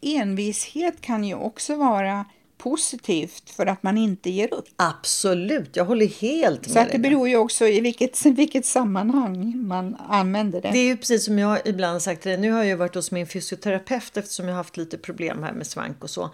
Envishet 0.01 1.01
kan 1.01 1.24
ju 1.24 1.36
också 1.36 1.75
vara 1.75 2.25
positivt 2.58 3.50
för 3.50 3.65
att 3.65 3.84
man 3.84 3.98
inte 3.98 4.29
ger 4.29 4.53
upp. 4.53 4.65
Absolut, 4.75 5.75
jag 5.75 5.86
håller 5.86 6.08
helt 6.08 6.74
med 6.74 6.88
Så 6.88 6.91
det 6.91 7.00
beror 7.00 7.29
ju 7.29 7.38
också 7.38 7.67
i 7.67 7.81
vilket, 7.81 8.25
vilket 8.25 8.65
sammanhang 8.65 9.67
man 9.67 9.96
använder 10.10 10.62
det. 10.62 10.72
Det 10.72 10.77
är 10.77 10.86
ju 10.86 10.98
precis 10.98 11.25
som 11.25 11.39
jag 11.39 11.60
ibland 11.65 12.01
sagt 12.01 12.22
till 12.22 12.31
dig. 12.31 12.39
Nu 12.39 12.51
har 12.51 12.58
jag 12.58 12.67
ju 12.67 12.75
varit 12.75 12.96
hos 12.96 13.12
min 13.12 13.27
fysioterapeut 13.27 14.17
eftersom 14.17 14.46
jag 14.46 14.53
har 14.53 14.58
haft 14.58 14.77
lite 14.77 14.98
problem 14.98 15.43
här 15.43 15.53
med 15.53 15.67
svank 15.67 16.03
och 16.03 16.10
så. 16.10 16.29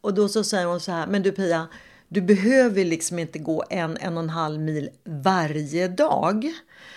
Och 0.00 0.14
då 0.14 0.28
så 0.28 0.44
säger 0.44 0.66
hon 0.66 0.80
så 0.80 0.92
här, 0.92 1.06
men 1.06 1.22
du 1.22 1.32
Pia, 1.32 1.66
du 2.08 2.20
behöver 2.20 2.84
liksom 2.84 3.18
inte 3.18 3.38
gå 3.38 3.64
en, 3.70 3.96
en 3.96 4.16
och 4.16 4.22
en 4.22 4.30
halv 4.30 4.60
mil 4.60 4.90
varje 5.04 5.88
dag. 5.88 6.52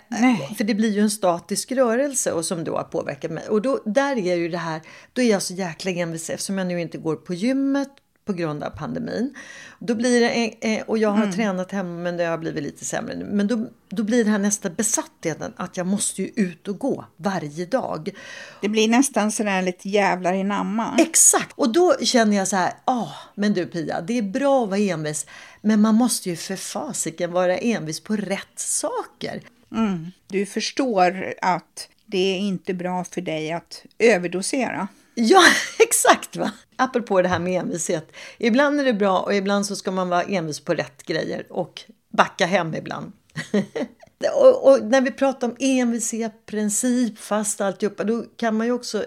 Nej. 0.08 0.56
För 0.58 0.64
det 0.64 0.76
blir 0.76 0.90
ju 0.90 1.02
en 1.02 1.10
statisk 1.10 1.72
rörelse 1.72 2.32
och 2.32 2.46
som 2.46 2.64
då 2.64 2.78
har 2.78 2.84
påverkat 2.84 3.32
mig. 3.32 3.48
Och 3.48 3.62
då, 3.62 3.80
där 3.86 4.16
är 4.18 4.36
ju 4.36 4.50
det 4.50 4.58
här, 4.58 4.82
då 5.14 5.22
är 5.22 5.32
jag 5.32 5.42
så 5.42 5.54
jäkla 5.54 5.92
envis 5.92 6.30
eftersom 6.30 6.58
jag 6.58 6.68
nu 6.68 6.82
inte 6.82 6.98
går 6.98 7.16
på 7.16 7.34
gymmet 7.34 7.90
på 8.30 8.34
grund 8.34 8.64
av 8.64 8.70
pandemin. 8.70 9.34
Då 9.80 9.96
blir 9.96 10.22
det, 10.22 10.56
eh, 10.62 10.84
och 10.88 10.98
jag 10.98 11.10
har 11.10 11.32
tränat 11.32 11.72
hemma 11.72 11.90
men 11.90 12.18
det 12.18 12.24
har 12.24 12.38
blivit 12.38 12.64
lite 12.64 12.86
sämre 12.86 13.16
nu. 13.16 13.26
Men 13.26 13.48
då, 13.48 13.68
då 13.90 14.04
blir 14.04 14.26
det 14.26 14.32
här 14.32 14.38
nästa 14.38 14.70
besattheten 14.70 15.54
att 15.56 15.78
jag 15.78 15.88
måste 15.88 16.22
ju 16.22 16.28
ut 16.36 16.68
och 16.68 16.80
gå 16.80 17.06
varje 17.18 17.66
dag. 17.66 18.10
Det 18.62 18.70
blir 18.70 18.88
nästan 18.88 19.32
sådär 19.32 19.62
lite 19.62 19.90
jävlar 19.90 20.34
i 20.34 20.44
namma. 20.44 20.96
Exakt! 21.00 21.54
Och 21.56 21.74
då 21.74 21.98
känner 22.02 22.38
jag 22.38 22.48
så 22.48 22.56
här, 22.56 22.74
ah, 22.86 23.12
men 23.36 23.54
du 23.54 23.66
Pia, 23.66 24.02
det 24.02 24.18
är 24.18 24.22
bra 24.22 24.64
att 24.64 24.70
vara 24.70 24.80
envis. 24.80 25.26
Men 25.62 25.82
man 25.82 25.96
måste 25.96 26.30
ju 26.30 26.36
för 26.36 26.56
fasiken 26.56 27.32
vara 27.32 27.58
envis 27.58 28.00
på 28.00 28.16
rätt 28.16 28.60
saker. 28.60 29.42
Mm. 29.72 30.12
Du 30.28 30.46
förstår 30.46 31.34
att 31.42 31.90
det 32.06 32.36
är 32.36 32.38
inte 32.38 32.74
bra 32.74 33.04
för 33.04 33.22
dig 33.22 33.52
att 33.52 33.86
överdosera. 34.00 34.88
Ja, 35.22 35.44
exakt 35.80 36.36
va! 36.36 36.52
Apropå 36.76 37.22
det 37.22 37.28
här 37.28 37.40
med 37.40 37.62
envishet. 37.62 38.12
Ibland 38.38 38.80
är 38.80 38.86
det 38.86 38.94
bra 38.94 39.20
och 39.20 39.36
ibland 39.36 39.66
så 39.66 39.76
ska 39.76 39.92
man 39.92 40.10
vara 40.10 40.24
envis 40.24 40.60
på 40.60 40.74
rätt 40.74 41.04
grejer 41.04 41.46
och 41.50 41.82
backa 42.10 42.46
hem 42.46 42.76
ibland. 42.76 43.12
och, 44.36 44.68
och 44.68 44.86
när 44.86 45.02
vi 45.02 45.12
pratar 45.12 45.48
om 45.48 45.56
envishet, 45.60 46.46
princip, 46.46 47.20
fast 47.20 47.62
alltihopa, 47.62 48.04
då 48.04 48.24
kan 48.38 48.58
man 48.58 48.68
ju 48.68 48.74
också 48.74 49.06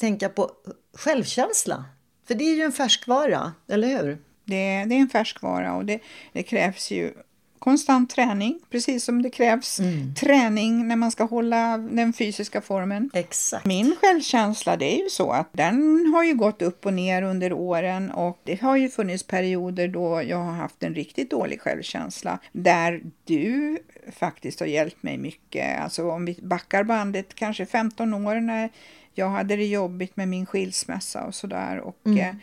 tänka 0.00 0.28
på 0.28 0.50
självkänsla. 0.94 1.84
För 2.28 2.34
det 2.34 2.44
är 2.44 2.54
ju 2.54 2.62
en 2.62 2.72
färskvara, 2.72 3.52
eller 3.68 3.88
hur? 3.88 4.18
Det, 4.44 4.84
det 4.84 4.94
är 4.94 5.00
en 5.00 5.08
färskvara 5.08 5.76
och 5.76 5.84
det, 5.84 6.00
det 6.32 6.42
krävs 6.42 6.90
ju 6.90 7.14
konstant 7.62 8.10
träning, 8.10 8.60
precis 8.70 9.04
som 9.04 9.22
det 9.22 9.30
krävs 9.30 9.80
träning 10.20 10.88
när 10.88 10.96
man 10.96 11.10
ska 11.10 11.24
hålla 11.24 11.78
den 11.78 12.12
fysiska 12.12 12.60
formen. 12.60 13.10
Exakt. 13.14 13.66
Min 13.66 13.96
självkänsla 14.00 14.76
det 14.76 14.98
är 14.98 15.02
ju 15.02 15.08
så 15.08 15.30
att 15.30 15.48
den 15.52 16.06
har 16.14 16.24
ju 16.24 16.34
gått 16.34 16.62
upp 16.62 16.86
och 16.86 16.94
ner 16.94 17.22
under 17.22 17.52
åren 17.52 18.10
och 18.10 18.40
det 18.44 18.62
har 18.62 18.76
ju 18.76 18.88
funnits 18.88 19.22
perioder 19.22 19.88
då 19.88 20.22
jag 20.22 20.36
har 20.36 20.52
haft 20.52 20.82
en 20.82 20.94
riktigt 20.94 21.30
dålig 21.30 21.60
självkänsla 21.60 22.38
där 22.52 23.02
du 23.24 23.78
faktiskt 24.12 24.60
har 24.60 24.66
hjälpt 24.66 25.02
mig 25.02 25.18
mycket. 25.18 25.80
Alltså 25.80 26.10
om 26.10 26.24
vi 26.24 26.38
backar 26.42 26.84
bandet 26.84 27.34
kanske 27.34 27.66
15 27.66 28.14
år 28.14 28.40
när 28.40 28.70
jag 29.14 29.28
hade 29.28 29.56
det 29.56 29.66
jobbigt 29.66 30.16
med 30.16 30.28
min 30.28 30.46
skilsmässa 30.46 31.24
och 31.24 31.34
sådär 31.34 31.78
och 31.78 32.06
eh, 32.06 32.34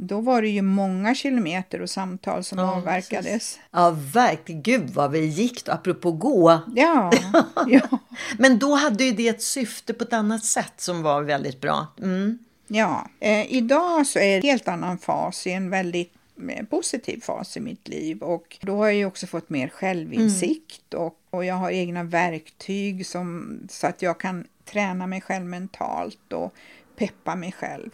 då 0.00 0.20
var 0.20 0.42
det 0.42 0.48
ju 0.48 0.62
många 0.62 1.14
kilometer 1.14 1.82
och 1.82 1.90
samtal 1.90 2.44
som 2.44 2.58
Ja, 2.58 2.76
avverkades. 2.76 3.58
Ja, 3.70 3.96
verkligen. 4.12 4.62
Gud 4.62 4.90
vad 4.90 5.10
vi 5.10 5.26
gick 5.26 5.64
då, 5.64 5.72
apropå 5.72 6.12
gå. 6.12 6.60
Ja, 6.74 7.12
ja, 7.66 7.98
Men 8.38 8.58
då 8.58 8.74
hade 8.74 9.04
ju 9.04 9.12
det 9.12 9.28
ett 9.28 9.42
syfte 9.42 9.94
på 9.94 10.04
ett 10.04 10.12
annat 10.12 10.44
sätt 10.44 10.72
som 10.76 11.02
var 11.02 11.22
väldigt 11.22 11.60
bra. 11.60 11.86
Mm. 12.02 12.38
ja. 12.66 13.08
Eh, 13.20 13.52
idag 13.52 14.06
så 14.06 14.18
är 14.18 14.22
det 14.22 14.36
en 14.36 14.42
helt 14.42 14.68
annan 14.68 14.98
fas, 14.98 15.46
i 15.46 15.52
en 15.52 15.70
väldigt 15.70 16.12
eh, 16.50 16.64
positiv 16.64 17.20
fas 17.20 17.56
i 17.56 17.60
mitt 17.60 17.88
liv 17.88 18.22
och 18.22 18.58
då 18.60 18.76
har 18.76 18.86
jag 18.86 18.96
ju 18.96 19.04
också 19.04 19.26
fått 19.26 19.50
mer 19.50 19.68
självinsikt 19.68 20.94
och, 20.94 21.18
och 21.30 21.44
jag 21.44 21.54
har 21.54 21.70
egna 21.70 22.04
verktyg 22.04 23.06
som, 23.06 23.58
så 23.70 23.86
att 23.86 24.02
jag 24.02 24.20
kan 24.20 24.44
träna 24.64 25.06
mig 25.06 25.20
själv 25.20 25.44
mentalt 25.44 26.32
och 26.32 26.54
peppa 26.96 27.36
mig 27.36 27.52
själv. 27.52 27.90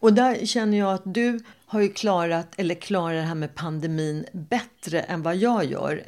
Och 0.00 0.12
där 0.12 0.46
känner 0.46 0.78
jag 0.78 0.94
att 0.94 1.14
du 1.14 1.40
har 1.66 1.80
ju 1.80 1.88
klarat, 1.88 2.54
eller 2.56 2.74
klarar 2.74 3.14
det 3.14 3.22
här 3.22 3.34
med 3.34 3.54
pandemin 3.54 4.24
bättre 4.32 5.00
än 5.00 5.22
vad 5.22 5.36
jag 5.36 5.64
gör. 5.64 6.02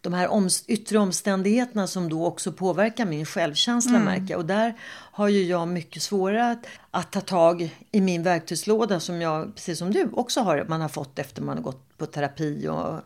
De 0.00 0.12
här 0.12 0.28
yttre 0.66 0.98
omständigheterna 0.98 1.86
som 1.86 2.08
då 2.08 2.26
också 2.26 2.52
påverkar 2.52 3.06
min 3.06 3.26
självkänsla 3.26 3.98
märker 3.98 4.30
jag. 4.30 4.38
Och 4.38 4.46
där 4.46 4.74
har 4.90 5.28
ju 5.28 5.42
jag 5.42 5.68
mycket 5.68 6.02
svårare 6.02 6.50
att, 6.50 6.66
att 6.90 7.12
ta 7.12 7.20
tag 7.20 7.74
i 7.90 8.00
min 8.00 8.22
verktygslåda 8.22 9.00
som 9.00 9.20
jag, 9.20 9.54
precis 9.54 9.78
som 9.78 9.92
du, 9.92 10.08
också 10.12 10.40
har, 10.40 10.64
man 10.68 10.80
har 10.80 10.88
fått 10.88 11.18
efter 11.18 11.42
man 11.42 11.56
har 11.56 11.64
gått 11.64 11.98
på 11.98 12.06
terapi. 12.06 12.68
Och, 12.68 13.00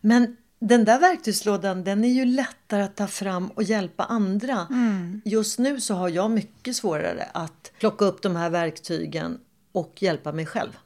men 0.00 0.36
den 0.58 0.84
där 0.84 1.00
verktygslådan 1.00 1.84
den 1.84 2.04
är 2.04 2.12
ju 2.12 2.24
lättare 2.24 2.82
att 2.82 2.96
ta 2.96 3.06
fram 3.06 3.48
och 3.48 3.62
hjälpa 3.62 4.04
andra. 4.04 4.66
Just 5.24 5.58
nu 5.58 5.80
så 5.80 5.94
har 5.94 6.08
jag 6.08 6.30
mycket 6.30 6.76
svårare 6.76 7.28
att 7.34 7.72
plocka 7.78 8.04
upp 8.04 8.22
de 8.22 8.36
här 8.36 8.50
verktygen 8.50 9.38
och 9.74 10.02
hjälpa 10.02 10.32
mig 10.32 10.46
själv. 10.46 10.76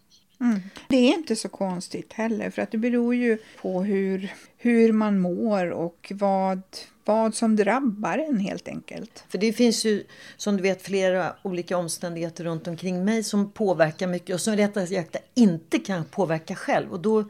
Det 0.88 0.96
är 0.96 1.14
inte 1.14 1.36
så 1.36 1.48
konstigt 1.48 2.12
heller 2.12 2.50
för 2.50 2.62
att 2.62 2.70
det 2.70 2.78
beror 2.78 3.14
ju 3.14 3.38
på 3.62 3.82
hur, 3.82 4.32
hur 4.56 4.92
man 4.92 5.18
mår 5.18 5.70
och 5.70 6.12
vad, 6.14 6.62
vad 7.04 7.34
som 7.34 7.56
drabbar 7.56 8.18
en 8.18 8.40
helt 8.40 8.68
enkelt. 8.68 9.24
För 9.28 9.38
det 9.38 9.52
finns 9.52 9.84
ju 9.84 10.04
som 10.36 10.56
du 10.56 10.62
vet 10.62 10.82
flera 10.82 11.34
olika 11.42 11.76
omständigheter 11.76 12.44
runt 12.44 12.66
omkring 12.66 13.04
mig 13.04 13.22
som 13.22 13.50
påverkar 13.50 14.06
mycket 14.06 14.34
och 14.34 14.40
som 14.40 14.56
rättare 14.56 14.86
sagt 14.86 15.14
jag 15.14 15.22
inte 15.34 15.78
kan 15.78 16.04
påverka 16.04 16.54
själv. 16.54 16.92
Och 16.92 17.00
då 17.00 17.24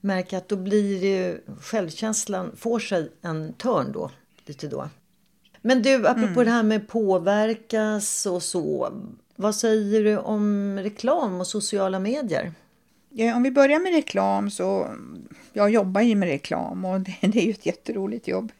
märker 0.00 0.36
att 0.36 0.48
då 0.48 0.56
blir 0.56 1.00
det 1.00 1.40
självkänslan 1.60 2.52
får 2.56 2.78
sig 2.78 3.12
en 3.22 3.52
törn 3.52 3.92
då, 3.92 4.10
lite 4.46 4.68
då. 4.68 4.88
Men 5.62 5.82
du, 5.82 6.08
apropå 6.08 6.40
mm. 6.40 6.44
det 6.44 6.50
här 6.50 6.62
med 6.62 6.88
påverkas 6.88 8.26
och 8.26 8.42
så. 8.42 8.92
Vad 9.36 9.54
säger 9.54 10.04
du 10.04 10.16
om 10.16 10.78
reklam 10.78 11.40
och 11.40 11.46
sociala 11.46 11.98
medier? 11.98 12.52
Ja, 13.10 13.36
om 13.36 13.42
vi 13.42 13.50
börjar 13.50 13.78
med 13.78 13.92
reklam 13.92 14.50
så 14.50 14.88
jag 15.52 15.70
jobbar 15.70 16.00
ju 16.00 16.14
med 16.14 16.28
reklam 16.28 16.84
och 16.84 17.00
det, 17.00 17.16
det 17.20 17.38
är 17.38 17.44
ju 17.44 17.50
ett 17.50 17.66
jätteroligt 17.66 18.28
jobb. 18.28 18.52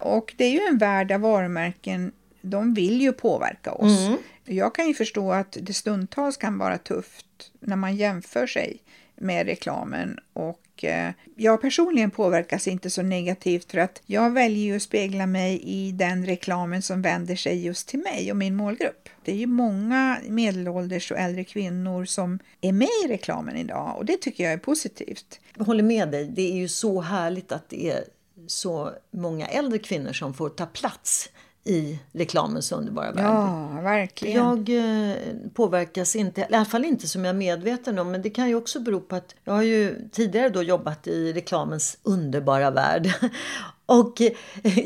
Och 0.00 0.34
det 0.36 0.44
är 0.44 0.50
ju 0.50 0.60
en 0.60 0.78
värld 0.78 1.08
där 1.08 1.18
varumärken 1.18 2.12
de 2.40 2.74
vill 2.74 3.00
ju 3.00 3.12
påverka 3.12 3.72
oss. 3.72 4.00
Mm. 4.00 4.18
Jag 4.44 4.74
kan 4.74 4.88
ju 4.88 4.94
förstå 4.94 5.32
att 5.32 5.56
det 5.60 5.74
stundtals 5.74 6.36
kan 6.36 6.58
vara 6.58 6.78
tufft 6.78 7.52
när 7.60 7.76
man 7.76 7.96
jämför 7.96 8.46
sig 8.46 8.78
med 9.16 9.46
reklamen 9.46 10.18
och 10.32 10.60
och 10.74 10.84
eh, 10.84 11.12
jag 11.36 11.60
personligen 11.60 12.10
påverkas 12.10 12.68
inte 12.68 12.90
så 12.90 13.02
negativt 13.02 13.70
för 13.70 13.78
att 13.78 14.02
jag 14.06 14.30
väljer 14.30 14.64
ju 14.64 14.76
att 14.76 14.82
spegla 14.82 15.26
mig 15.26 15.60
i 15.64 15.92
den 15.92 16.26
reklamen 16.26 16.82
som 16.82 17.02
vänder 17.02 17.36
sig 17.36 17.64
just 17.64 17.88
till 17.88 17.98
mig 17.98 18.30
och 18.30 18.36
min 18.36 18.56
målgrupp. 18.56 19.08
Det 19.24 19.32
är 19.32 19.36
ju 19.36 19.46
många 19.46 20.18
medelålders 20.28 21.10
och 21.10 21.18
äldre 21.18 21.44
kvinnor 21.44 22.04
som 22.04 22.38
är 22.60 22.72
med 22.72 22.88
i 23.04 23.08
reklamen 23.08 23.56
idag 23.56 23.94
och 23.96 24.04
det 24.04 24.16
tycker 24.16 24.44
jag 24.44 24.52
är 24.52 24.58
positivt. 24.58 25.40
Jag 25.56 25.64
håller 25.64 25.82
med 25.82 26.10
dig. 26.10 26.24
Det 26.24 26.52
är 26.52 26.56
ju 26.56 26.68
så 26.68 27.00
härligt 27.00 27.52
att 27.52 27.68
det 27.68 27.90
är 27.90 28.04
så 28.46 28.92
många 29.10 29.46
äldre 29.46 29.78
kvinnor 29.78 30.12
som 30.12 30.34
får 30.34 30.48
ta 30.48 30.66
plats 30.66 31.28
i 31.64 31.98
reklamens 32.12 32.72
underbara 32.72 33.12
värld. 33.12 33.24
Ja, 33.24 33.80
verkligen. 33.82 34.36
Jag 34.36 34.68
eh, 35.10 35.16
påverkas 35.54 36.16
inte, 36.16 36.40
i 36.40 36.54
alla 36.54 36.64
fall 36.64 36.84
inte 36.84 37.08
som 37.08 37.24
jag 37.24 37.34
är 37.34 37.38
medveten 37.38 37.98
om, 37.98 38.10
men 38.10 38.22
det 38.22 38.30
kan 38.30 38.48
ju 38.48 38.54
också 38.54 38.80
bero 38.80 39.00
på 39.00 39.16
att 39.16 39.34
jag 39.44 39.52
har 39.52 39.62
ju 39.62 40.08
tidigare 40.12 40.48
då 40.48 40.62
jobbat 40.62 41.06
i 41.06 41.32
reklamens 41.32 41.98
underbara 42.02 42.70
värld. 42.70 43.12
Och 43.86 44.20
eh, 44.20 44.32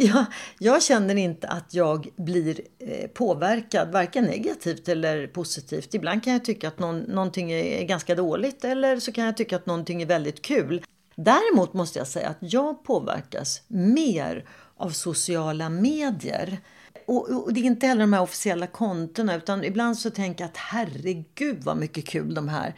jag, 0.04 0.24
jag, 0.58 0.82
känner 0.82 1.14
inte 1.14 1.48
att 1.48 1.74
jag 1.74 2.08
blir 2.16 2.60
eh, 2.78 3.08
påverkad, 3.08 3.92
varken 3.92 4.24
negativt 4.24 4.88
eller 4.88 5.26
positivt. 5.26 5.94
Ibland 5.94 6.24
kan 6.24 6.32
jag 6.32 6.44
tycka 6.44 6.68
att 6.68 6.78
någon, 6.78 6.98
någonting 6.98 7.52
är 7.52 7.84
ganska 7.84 8.14
dåligt 8.14 8.64
eller 8.64 9.00
så 9.00 9.12
kan 9.12 9.24
jag 9.24 9.36
tycka 9.36 9.56
att 9.56 9.66
någonting 9.66 10.02
är 10.02 10.06
väldigt 10.06 10.42
kul. 10.42 10.82
Däremot 11.16 11.72
måste 11.72 11.98
jag 11.98 12.08
säga 12.08 12.28
att 12.28 12.36
jag 12.40 12.84
påverkas 12.84 13.62
mer 13.68 14.44
av 14.78 14.90
sociala 14.90 15.68
medier. 15.68 16.58
Och, 17.06 17.44
och, 17.44 17.52
det 17.52 17.60
är 17.60 17.64
inte 17.64 17.86
heller 17.86 18.00
de 18.00 18.12
här 18.12 18.22
officiella 18.22 18.66
kontona 18.66 19.36
utan 19.36 19.64
ibland 19.64 19.98
så 19.98 20.10
tänker 20.10 20.44
jag 20.44 20.48
att 20.48 20.56
herregud 20.56 21.58
vad 21.64 21.76
mycket 21.76 22.06
kul 22.06 22.34
de 22.34 22.48
här 22.48 22.74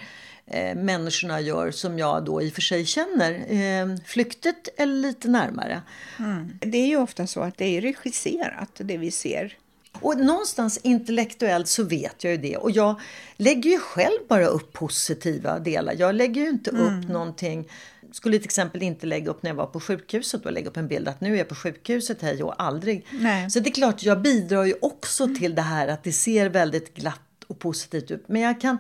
eh, 0.47 0.75
människorna 0.75 1.41
gör 1.41 1.71
som 1.71 1.99
jag 1.99 2.25
då 2.25 2.43
i 2.43 2.49
och 2.49 2.55
för 2.55 2.63
sig 2.63 2.87
känner. 2.87 3.33
Eh, 3.33 3.97
flyktet 4.05 4.69
eller 4.77 4.95
lite 4.95 5.29
närmare. 5.29 5.83
Mm. 6.19 6.59
Det 6.61 6.79
är 6.79 6.87
ju 6.87 6.97
ofta 6.97 7.27
så 7.27 7.41
att 7.41 7.59
det 7.59 7.77
är 7.77 7.81
regisserat 7.81 8.71
det 8.75 8.97
vi 8.97 9.11
ser. 9.11 9.57
Och 9.93 10.19
någonstans 10.19 10.81
intellektuellt 10.83 11.69
så 11.69 11.85
vet 11.85 12.25
jag 12.25 12.33
ju 12.33 12.39
det. 12.39 12.57
Och 12.57 12.71
jag 12.71 13.01
lägger 13.37 13.71
ju 13.71 13.79
själv 13.79 14.19
bara 14.29 14.47
upp 14.47 14.73
positiva 14.73 15.59
delar. 15.59 15.95
Jag 15.99 16.15
lägger 16.15 16.43
ju 16.43 16.49
inte 16.49 16.71
mm. 16.71 16.83
upp 16.83 17.09
någonting 17.09 17.69
skulle 18.13 18.39
till 18.39 18.45
exempel 18.45 18.83
inte 18.83 19.07
lägga 19.07 19.31
upp 19.31 19.43
när 19.43 19.51
jag 19.51 19.57
var 19.57 19.67
på 19.67 19.81
sjukhuset 19.81 20.47
och 20.47 20.53
lägga 20.53 20.69
upp 20.69 20.77
en 20.77 20.89
bild 20.89 21.09
att 21.09 21.21
nu 21.21 21.35
är 21.35 21.39
jag 21.39 21.49
på 21.49 21.55
sjukhuset, 21.55 22.23
hej 22.23 22.43
och 22.43 22.63
aldrig. 22.63 23.07
Nej. 23.11 23.51
Så 23.51 23.61
det 23.61 23.71
är 23.71 23.75
klart, 23.75 24.03
jag 24.03 24.23
bidrar 24.23 24.65
ju 24.65 24.75
också 24.83 25.25
mm. 25.25 25.39
till 25.39 25.55
det 25.55 25.63
här 25.63 25.89
att 25.89 26.05
det 26.05 26.13
ser 26.13 26.49
väldigt 26.49 26.95
glatt 26.95 27.45
och 27.47 27.59
positivt 27.59 28.11
ut. 28.11 28.25
Men 28.29 28.43
jag 28.43 28.61
kan 28.61 28.79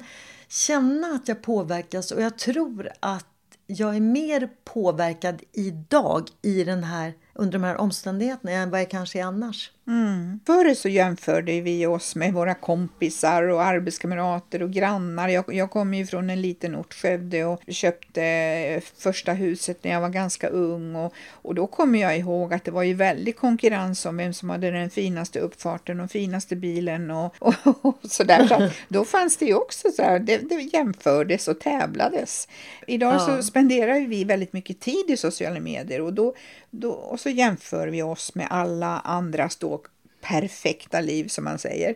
känna 0.48 1.06
att 1.06 1.28
jag 1.28 1.42
påverkas 1.42 2.10
och 2.12 2.22
jag 2.22 2.38
tror 2.38 2.90
att 3.00 3.26
jag 3.66 3.96
är 3.96 4.00
mer 4.00 4.48
påverkad 4.64 5.42
idag 5.52 6.28
i 6.42 6.64
den 6.64 6.84
här, 6.84 7.14
under 7.40 7.52
de 7.52 7.64
här 7.64 7.76
omständigheterna 7.76 8.52
än 8.52 8.70
vad 8.70 8.80
jag 8.80 8.90
kanske 8.90 9.20
är 9.20 9.24
annars. 9.24 9.70
Mm. 9.86 10.40
Förr 10.46 10.74
så 10.74 10.88
jämförde 10.88 11.60
vi 11.60 11.86
oss 11.86 12.14
med 12.14 12.32
våra 12.32 12.54
kompisar 12.54 13.42
och 13.42 13.62
arbetskamrater 13.62 14.62
och 14.62 14.70
grannar. 14.70 15.28
Jag, 15.28 15.54
jag 15.54 15.70
kommer 15.70 15.98
ju 15.98 16.06
från 16.06 16.30
en 16.30 16.42
liten 16.42 16.76
ort, 16.76 16.94
Skövde, 16.94 17.44
och 17.44 17.62
köpte 17.68 18.80
första 18.98 19.32
huset 19.32 19.84
när 19.84 19.90
jag 19.90 20.00
var 20.00 20.08
ganska 20.08 20.48
ung. 20.48 20.96
Och, 20.96 21.14
och 21.30 21.54
då 21.54 21.66
kommer 21.66 21.98
jag 21.98 22.18
ihåg 22.18 22.54
att 22.54 22.64
det 22.64 22.70
var 22.70 22.82
ju 22.82 22.94
väldigt 22.94 23.36
konkurrens 23.36 24.06
om 24.06 24.16
vem 24.16 24.34
som 24.34 24.50
hade 24.50 24.70
den 24.70 24.90
finaste 24.90 25.40
uppfarten 25.40 26.00
och 26.00 26.10
finaste 26.10 26.56
bilen 26.56 27.10
och, 27.10 27.34
och, 27.40 27.84
och 27.84 27.98
sådär. 28.02 28.46
Så 28.46 28.68
då 28.88 29.04
fanns 29.04 29.36
det 29.36 29.44
ju 29.44 29.54
också 29.54 29.90
så 29.90 30.02
här, 30.02 30.18
det, 30.18 30.38
det 30.38 30.70
jämfördes 30.72 31.48
och 31.48 31.60
tävlades. 31.60 32.48
Idag 32.86 33.14
ja. 33.14 33.18
så 33.18 33.42
spenderar 33.42 34.00
vi 34.00 34.24
väldigt 34.24 34.52
mycket 34.52 34.80
tid 34.80 35.04
i 35.08 35.16
sociala 35.16 35.60
medier 35.60 36.00
och, 36.00 36.12
då, 36.12 36.34
då, 36.70 36.90
och 36.90 37.20
så 37.20 37.29
jämför 37.30 37.88
vi 37.88 38.02
oss 38.02 38.34
med 38.34 38.46
alla 38.50 39.00
andras 39.00 39.56
då 39.56 39.82
perfekta 40.20 41.00
liv 41.00 41.28
som 41.28 41.44
man 41.44 41.58
säger. 41.58 41.94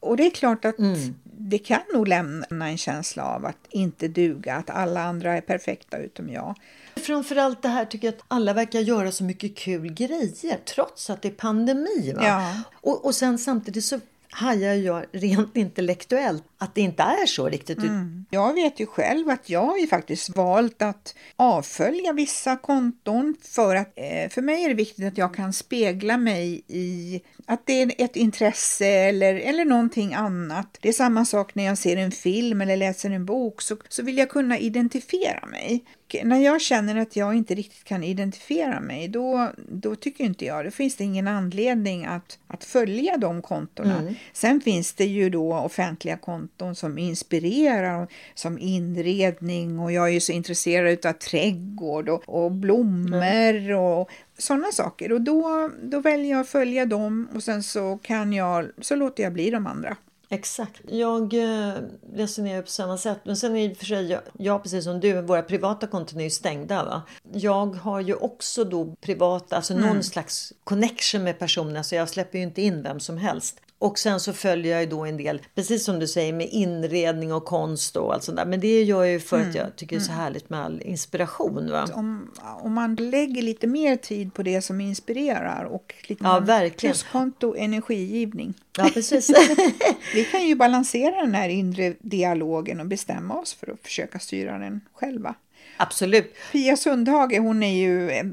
Och 0.00 0.16
det 0.16 0.26
är 0.26 0.30
klart 0.30 0.64
att 0.64 0.78
mm. 0.78 1.14
det 1.24 1.58
kan 1.58 1.80
nog 1.92 2.08
lämna 2.08 2.68
en 2.68 2.78
känsla 2.78 3.24
av 3.24 3.46
att 3.46 3.66
inte 3.70 4.08
duga, 4.08 4.54
att 4.54 4.70
alla 4.70 5.04
andra 5.04 5.36
är 5.36 5.40
perfekta 5.40 5.98
utom 5.98 6.28
jag. 6.28 6.54
Framförallt 6.96 7.62
det 7.62 7.68
här 7.68 7.84
tycker 7.84 8.06
jag 8.06 8.14
att 8.14 8.24
alla 8.28 8.52
verkar 8.52 8.80
göra 8.80 9.12
så 9.12 9.24
mycket 9.24 9.56
kul 9.56 9.92
grejer 9.92 10.58
trots 10.74 11.10
att 11.10 11.22
det 11.22 11.28
är 11.28 11.32
pandemi. 11.32 12.14
Ja. 12.20 12.62
Och, 12.72 13.04
och 13.04 13.14
sen 13.14 13.38
samtidigt 13.38 13.84
så 13.84 14.00
hajar 14.30 14.74
jag 14.74 15.04
rent 15.12 15.56
intellektuellt 15.56 16.44
att 16.58 16.74
det 16.74 16.80
inte 16.80 17.02
är 17.02 17.26
så 17.26 17.48
riktigt. 17.48 17.78
Mm. 17.78 18.24
Jag 18.30 18.54
vet 18.54 18.80
ju 18.80 18.86
själv 18.86 19.28
att 19.30 19.50
jag 19.50 19.66
har 19.66 19.78
ju 19.78 19.86
faktiskt 19.86 20.36
valt 20.36 20.82
att 20.82 21.14
avfölja 21.36 22.12
vissa 22.12 22.56
konton 22.56 23.36
för 23.42 23.76
att 23.76 23.92
eh, 23.96 24.30
för 24.30 24.42
mig 24.42 24.64
är 24.64 24.68
det 24.68 24.74
viktigt 24.74 25.06
att 25.06 25.18
jag 25.18 25.34
kan 25.34 25.52
spegla 25.52 26.16
mig 26.16 26.62
i 26.68 27.20
att 27.46 27.66
det 27.66 27.82
är 27.82 27.92
ett 27.98 28.16
intresse 28.16 28.86
eller, 28.86 29.34
eller 29.34 29.64
någonting 29.64 30.14
annat. 30.14 30.78
Det 30.80 30.88
är 30.88 30.92
samma 30.92 31.24
sak 31.24 31.54
när 31.54 31.64
jag 31.64 31.78
ser 31.78 31.96
en 31.96 32.12
film 32.12 32.60
eller 32.60 32.76
läser 32.76 33.10
en 33.10 33.24
bok 33.24 33.62
så, 33.62 33.76
så 33.88 34.02
vill 34.02 34.18
jag 34.18 34.30
kunna 34.30 34.58
identifiera 34.58 35.46
mig 35.46 35.84
när 36.24 36.38
jag 36.38 36.60
känner 36.60 36.96
att 36.96 37.16
jag 37.16 37.34
inte 37.34 37.54
riktigt 37.54 37.84
kan 37.84 38.04
identifiera 38.04 38.80
mig, 38.80 39.08
då, 39.08 39.50
då 39.68 39.94
tycker 39.94 40.24
inte 40.24 40.44
jag, 40.44 40.64
då 40.64 40.70
finns 40.70 40.96
det 40.96 41.04
ingen 41.04 41.28
anledning 41.28 42.04
att, 42.04 42.38
att 42.46 42.64
följa 42.64 43.16
de 43.16 43.42
kontona. 43.42 43.98
Mm. 43.98 44.14
Sen 44.32 44.60
finns 44.60 44.92
det 44.92 45.04
ju 45.04 45.30
då 45.30 45.54
offentliga 45.54 46.16
konton 46.16 46.74
som 46.74 46.98
inspirerar, 46.98 48.08
som 48.34 48.58
inredning 48.58 49.78
och 49.78 49.92
jag 49.92 50.08
är 50.08 50.12
ju 50.12 50.20
så 50.20 50.32
intresserad 50.32 51.06
av 51.06 51.12
trädgård 51.12 52.08
och, 52.08 52.28
och 52.28 52.52
blommor 52.52 53.54
mm. 53.54 53.78
och 53.78 54.10
sådana 54.38 54.72
saker. 54.72 55.12
Och 55.12 55.20
då, 55.20 55.70
då 55.82 56.00
väljer 56.00 56.30
jag 56.30 56.40
att 56.40 56.48
följa 56.48 56.86
dem 56.86 57.28
och 57.34 57.42
sen 57.42 57.62
så 57.62 57.98
kan 58.02 58.32
jag, 58.32 58.70
så 58.80 58.94
låter 58.94 59.22
jag 59.22 59.32
bli 59.32 59.50
de 59.50 59.66
andra. 59.66 59.96
Exakt. 60.32 60.80
Jag 60.88 61.34
eh, 61.34 61.72
resonerar 62.14 62.62
på 62.62 62.68
samma 62.68 62.98
sätt. 62.98 63.20
Men 63.24 63.36
sen 63.36 63.56
är 63.56 63.68
det 63.68 63.74
för 63.74 63.86
sig, 63.86 64.10
jag, 64.10 64.20
jag, 64.38 64.62
precis 64.62 64.84
som 64.84 65.00
du, 65.00 65.22
våra 65.22 65.42
privata 65.42 65.86
konton 65.86 66.20
är 66.20 66.24
ju 66.24 66.30
stängda. 66.30 66.84
Va? 66.84 67.02
Jag 67.32 67.74
har 67.74 68.00
ju 68.00 68.14
också 68.14 68.64
då 68.64 68.94
privata, 69.00 69.56
alltså 69.56 69.74
mm. 69.74 69.86
någon 69.86 70.02
slags 70.02 70.52
connection 70.64 71.24
med 71.24 71.38
personer. 71.38 71.82
Så 71.82 71.94
jag 71.94 72.08
släpper 72.08 72.38
ju 72.38 72.44
inte 72.44 72.62
in 72.62 72.82
vem 72.82 73.00
som 73.00 73.16
helst. 73.16 73.60
Och 73.80 73.98
sen 73.98 74.20
så 74.20 74.32
följer 74.32 74.72
jag 74.72 74.80
ju 74.80 74.86
då 74.86 75.04
en 75.04 75.16
del, 75.16 75.42
precis 75.54 75.84
som 75.84 75.98
du 75.98 76.08
säger, 76.08 76.32
med 76.32 76.48
inredning 76.50 77.32
och 77.32 77.44
konst 77.44 77.96
och 77.96 78.14
allt 78.14 78.22
sånt 78.22 78.36
där. 78.36 78.46
Men 78.46 78.60
det 78.60 78.82
gör 78.82 79.04
jag 79.04 79.12
ju 79.12 79.20
för 79.20 79.36
mm. 79.36 79.48
att 79.48 79.54
jag 79.54 79.76
tycker 79.76 79.96
det 79.96 80.02
är 80.02 80.04
så 80.04 80.12
mm. 80.12 80.24
härligt 80.24 80.50
med 80.50 80.60
all 80.60 80.82
inspiration. 80.82 81.70
Va? 81.70 81.88
Om, 81.94 82.30
om 82.62 82.74
man 82.74 82.94
lägger 82.94 83.42
lite 83.42 83.66
mer 83.66 83.96
tid 83.96 84.34
på 84.34 84.42
det 84.42 84.62
som 84.62 84.80
inspirerar 84.80 85.64
och 85.64 85.94
lite 86.08 86.24
ja, 86.24 86.40
verkligen. 86.40 86.92
pluskonto 86.92 87.56
energigivning. 87.56 88.54
Ja, 88.76 88.90
precis. 88.94 89.30
Vi 90.14 90.24
kan 90.24 90.46
ju 90.46 90.54
balansera 90.54 91.20
den 91.20 91.34
här 91.34 91.48
inre 91.48 91.94
dialogen 92.00 92.80
och 92.80 92.86
bestämma 92.86 93.34
oss 93.34 93.54
för 93.54 93.72
att 93.72 93.80
försöka 93.82 94.18
styra 94.18 94.58
den 94.58 94.80
själva. 94.92 95.34
Absolut. 95.76 96.34
Pia 96.52 96.76
Sundhage 96.76 97.38
hon 97.38 97.62
är 97.62 97.78
ju 97.78 98.10
eh, 98.10 98.24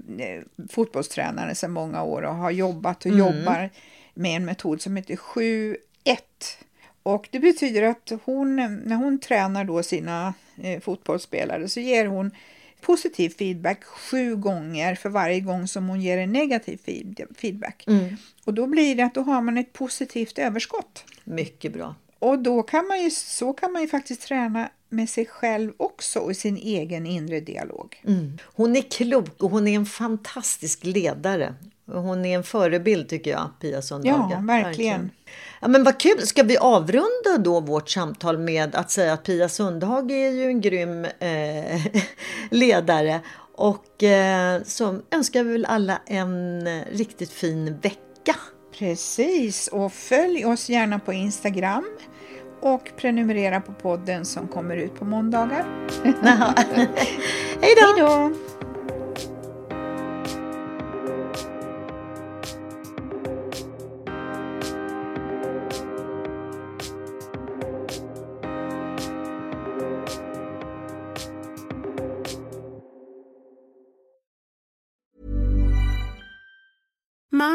fotbollstränare 0.69 1.55
sedan 1.55 1.71
många 1.71 2.03
år 2.03 2.21
och 2.21 2.35
har 2.35 2.51
jobbat 2.51 3.05
och 3.05 3.11
mm. 3.11 3.19
jobbar 3.19 3.69
med 4.17 4.35
en 4.35 4.45
metod 4.45 4.81
som 4.81 4.95
heter 4.95 5.15
7-1. 5.15 5.77
Och 7.03 7.27
det 7.31 7.39
betyder 7.39 7.83
att 7.83 8.11
hon, 8.23 8.55
när 8.55 8.95
hon 8.95 9.19
tränar 9.19 9.63
då 9.63 9.83
sina 9.83 10.33
eh, 10.63 10.79
fotbollsspelare 10.81 11.69
så 11.69 11.79
ger 11.79 12.05
hon 12.05 12.31
positiv 12.81 13.29
feedback 13.29 13.83
sju 13.83 14.35
gånger 14.35 14.95
för 14.95 15.09
varje 15.09 15.39
gång 15.39 15.67
som 15.67 15.89
hon 15.89 16.01
ger 16.01 16.17
en 16.17 16.31
negativ 16.31 16.79
feedback. 17.37 17.83
Mm. 17.87 18.15
Och 18.45 18.53
då 18.53 18.67
blir 18.67 18.95
det 18.95 19.03
att 19.03 19.13
då 19.13 19.21
har 19.21 19.41
man 19.41 19.57
ett 19.57 19.73
positivt 19.73 20.39
överskott. 20.39 21.05
Mycket 21.23 21.73
bra. 21.73 21.95
Och 22.19 22.39
då 22.39 22.63
kan 22.63 22.87
man 22.87 23.01
ju, 23.03 23.11
så 23.11 23.53
kan 23.53 23.71
man 23.71 23.81
ju 23.81 23.87
faktiskt 23.87 24.21
träna 24.21 24.69
med 24.89 25.09
sig 25.09 25.25
själv 25.25 25.73
också 25.77 26.19
och 26.19 26.35
sin 26.35 26.57
egen 26.57 27.05
inre 27.05 27.39
dialog. 27.39 28.01
Mm. 28.07 28.37
Hon 28.43 28.75
är 28.75 28.81
klok 28.81 29.43
och 29.43 29.51
hon 29.51 29.67
är 29.67 29.75
en 29.75 29.85
fantastisk 29.85 30.83
ledare. 30.83 31.55
Hon 31.87 32.25
är 32.25 32.35
en 32.35 32.43
förebild 32.43 33.09
tycker 33.09 33.31
jag, 33.31 33.49
Pia 33.61 33.81
Sundhage. 33.81 34.31
Ja, 34.31 34.39
verkligen. 34.41 35.11
Ja, 35.61 35.67
men 35.67 35.83
vad 35.83 35.99
kul! 35.99 36.27
Ska 36.27 36.43
vi 36.43 36.57
avrunda 36.57 37.37
då 37.39 37.59
vårt 37.59 37.89
samtal 37.89 38.37
med 38.37 38.75
att 38.75 38.91
säga 38.91 39.13
att 39.13 39.23
Pia 39.23 39.49
Sundhage 39.49 40.11
är 40.11 40.31
ju 40.31 40.43
en 40.43 40.61
grym 40.61 41.05
eh, 41.05 41.81
ledare 42.49 43.19
Och 43.55 44.03
eh, 44.03 44.61
så 44.63 44.99
önskar 45.11 45.43
vi 45.43 45.51
väl 45.51 45.65
alla 45.65 46.01
en 46.05 46.67
riktigt 46.83 47.31
fin 47.31 47.77
vecka. 47.81 48.35
Precis, 48.79 49.67
och 49.67 49.93
följ 49.93 50.45
oss 50.45 50.69
gärna 50.69 50.99
på 50.99 51.13
Instagram 51.13 51.85
och 52.61 52.91
prenumerera 52.97 53.61
på 53.61 53.73
podden 53.73 54.25
som 54.25 54.47
kommer 54.47 54.77
ut 54.77 54.95
på 54.95 55.05
måndagar. 55.05 55.65
Hej 57.61 57.75
då! 57.97 58.31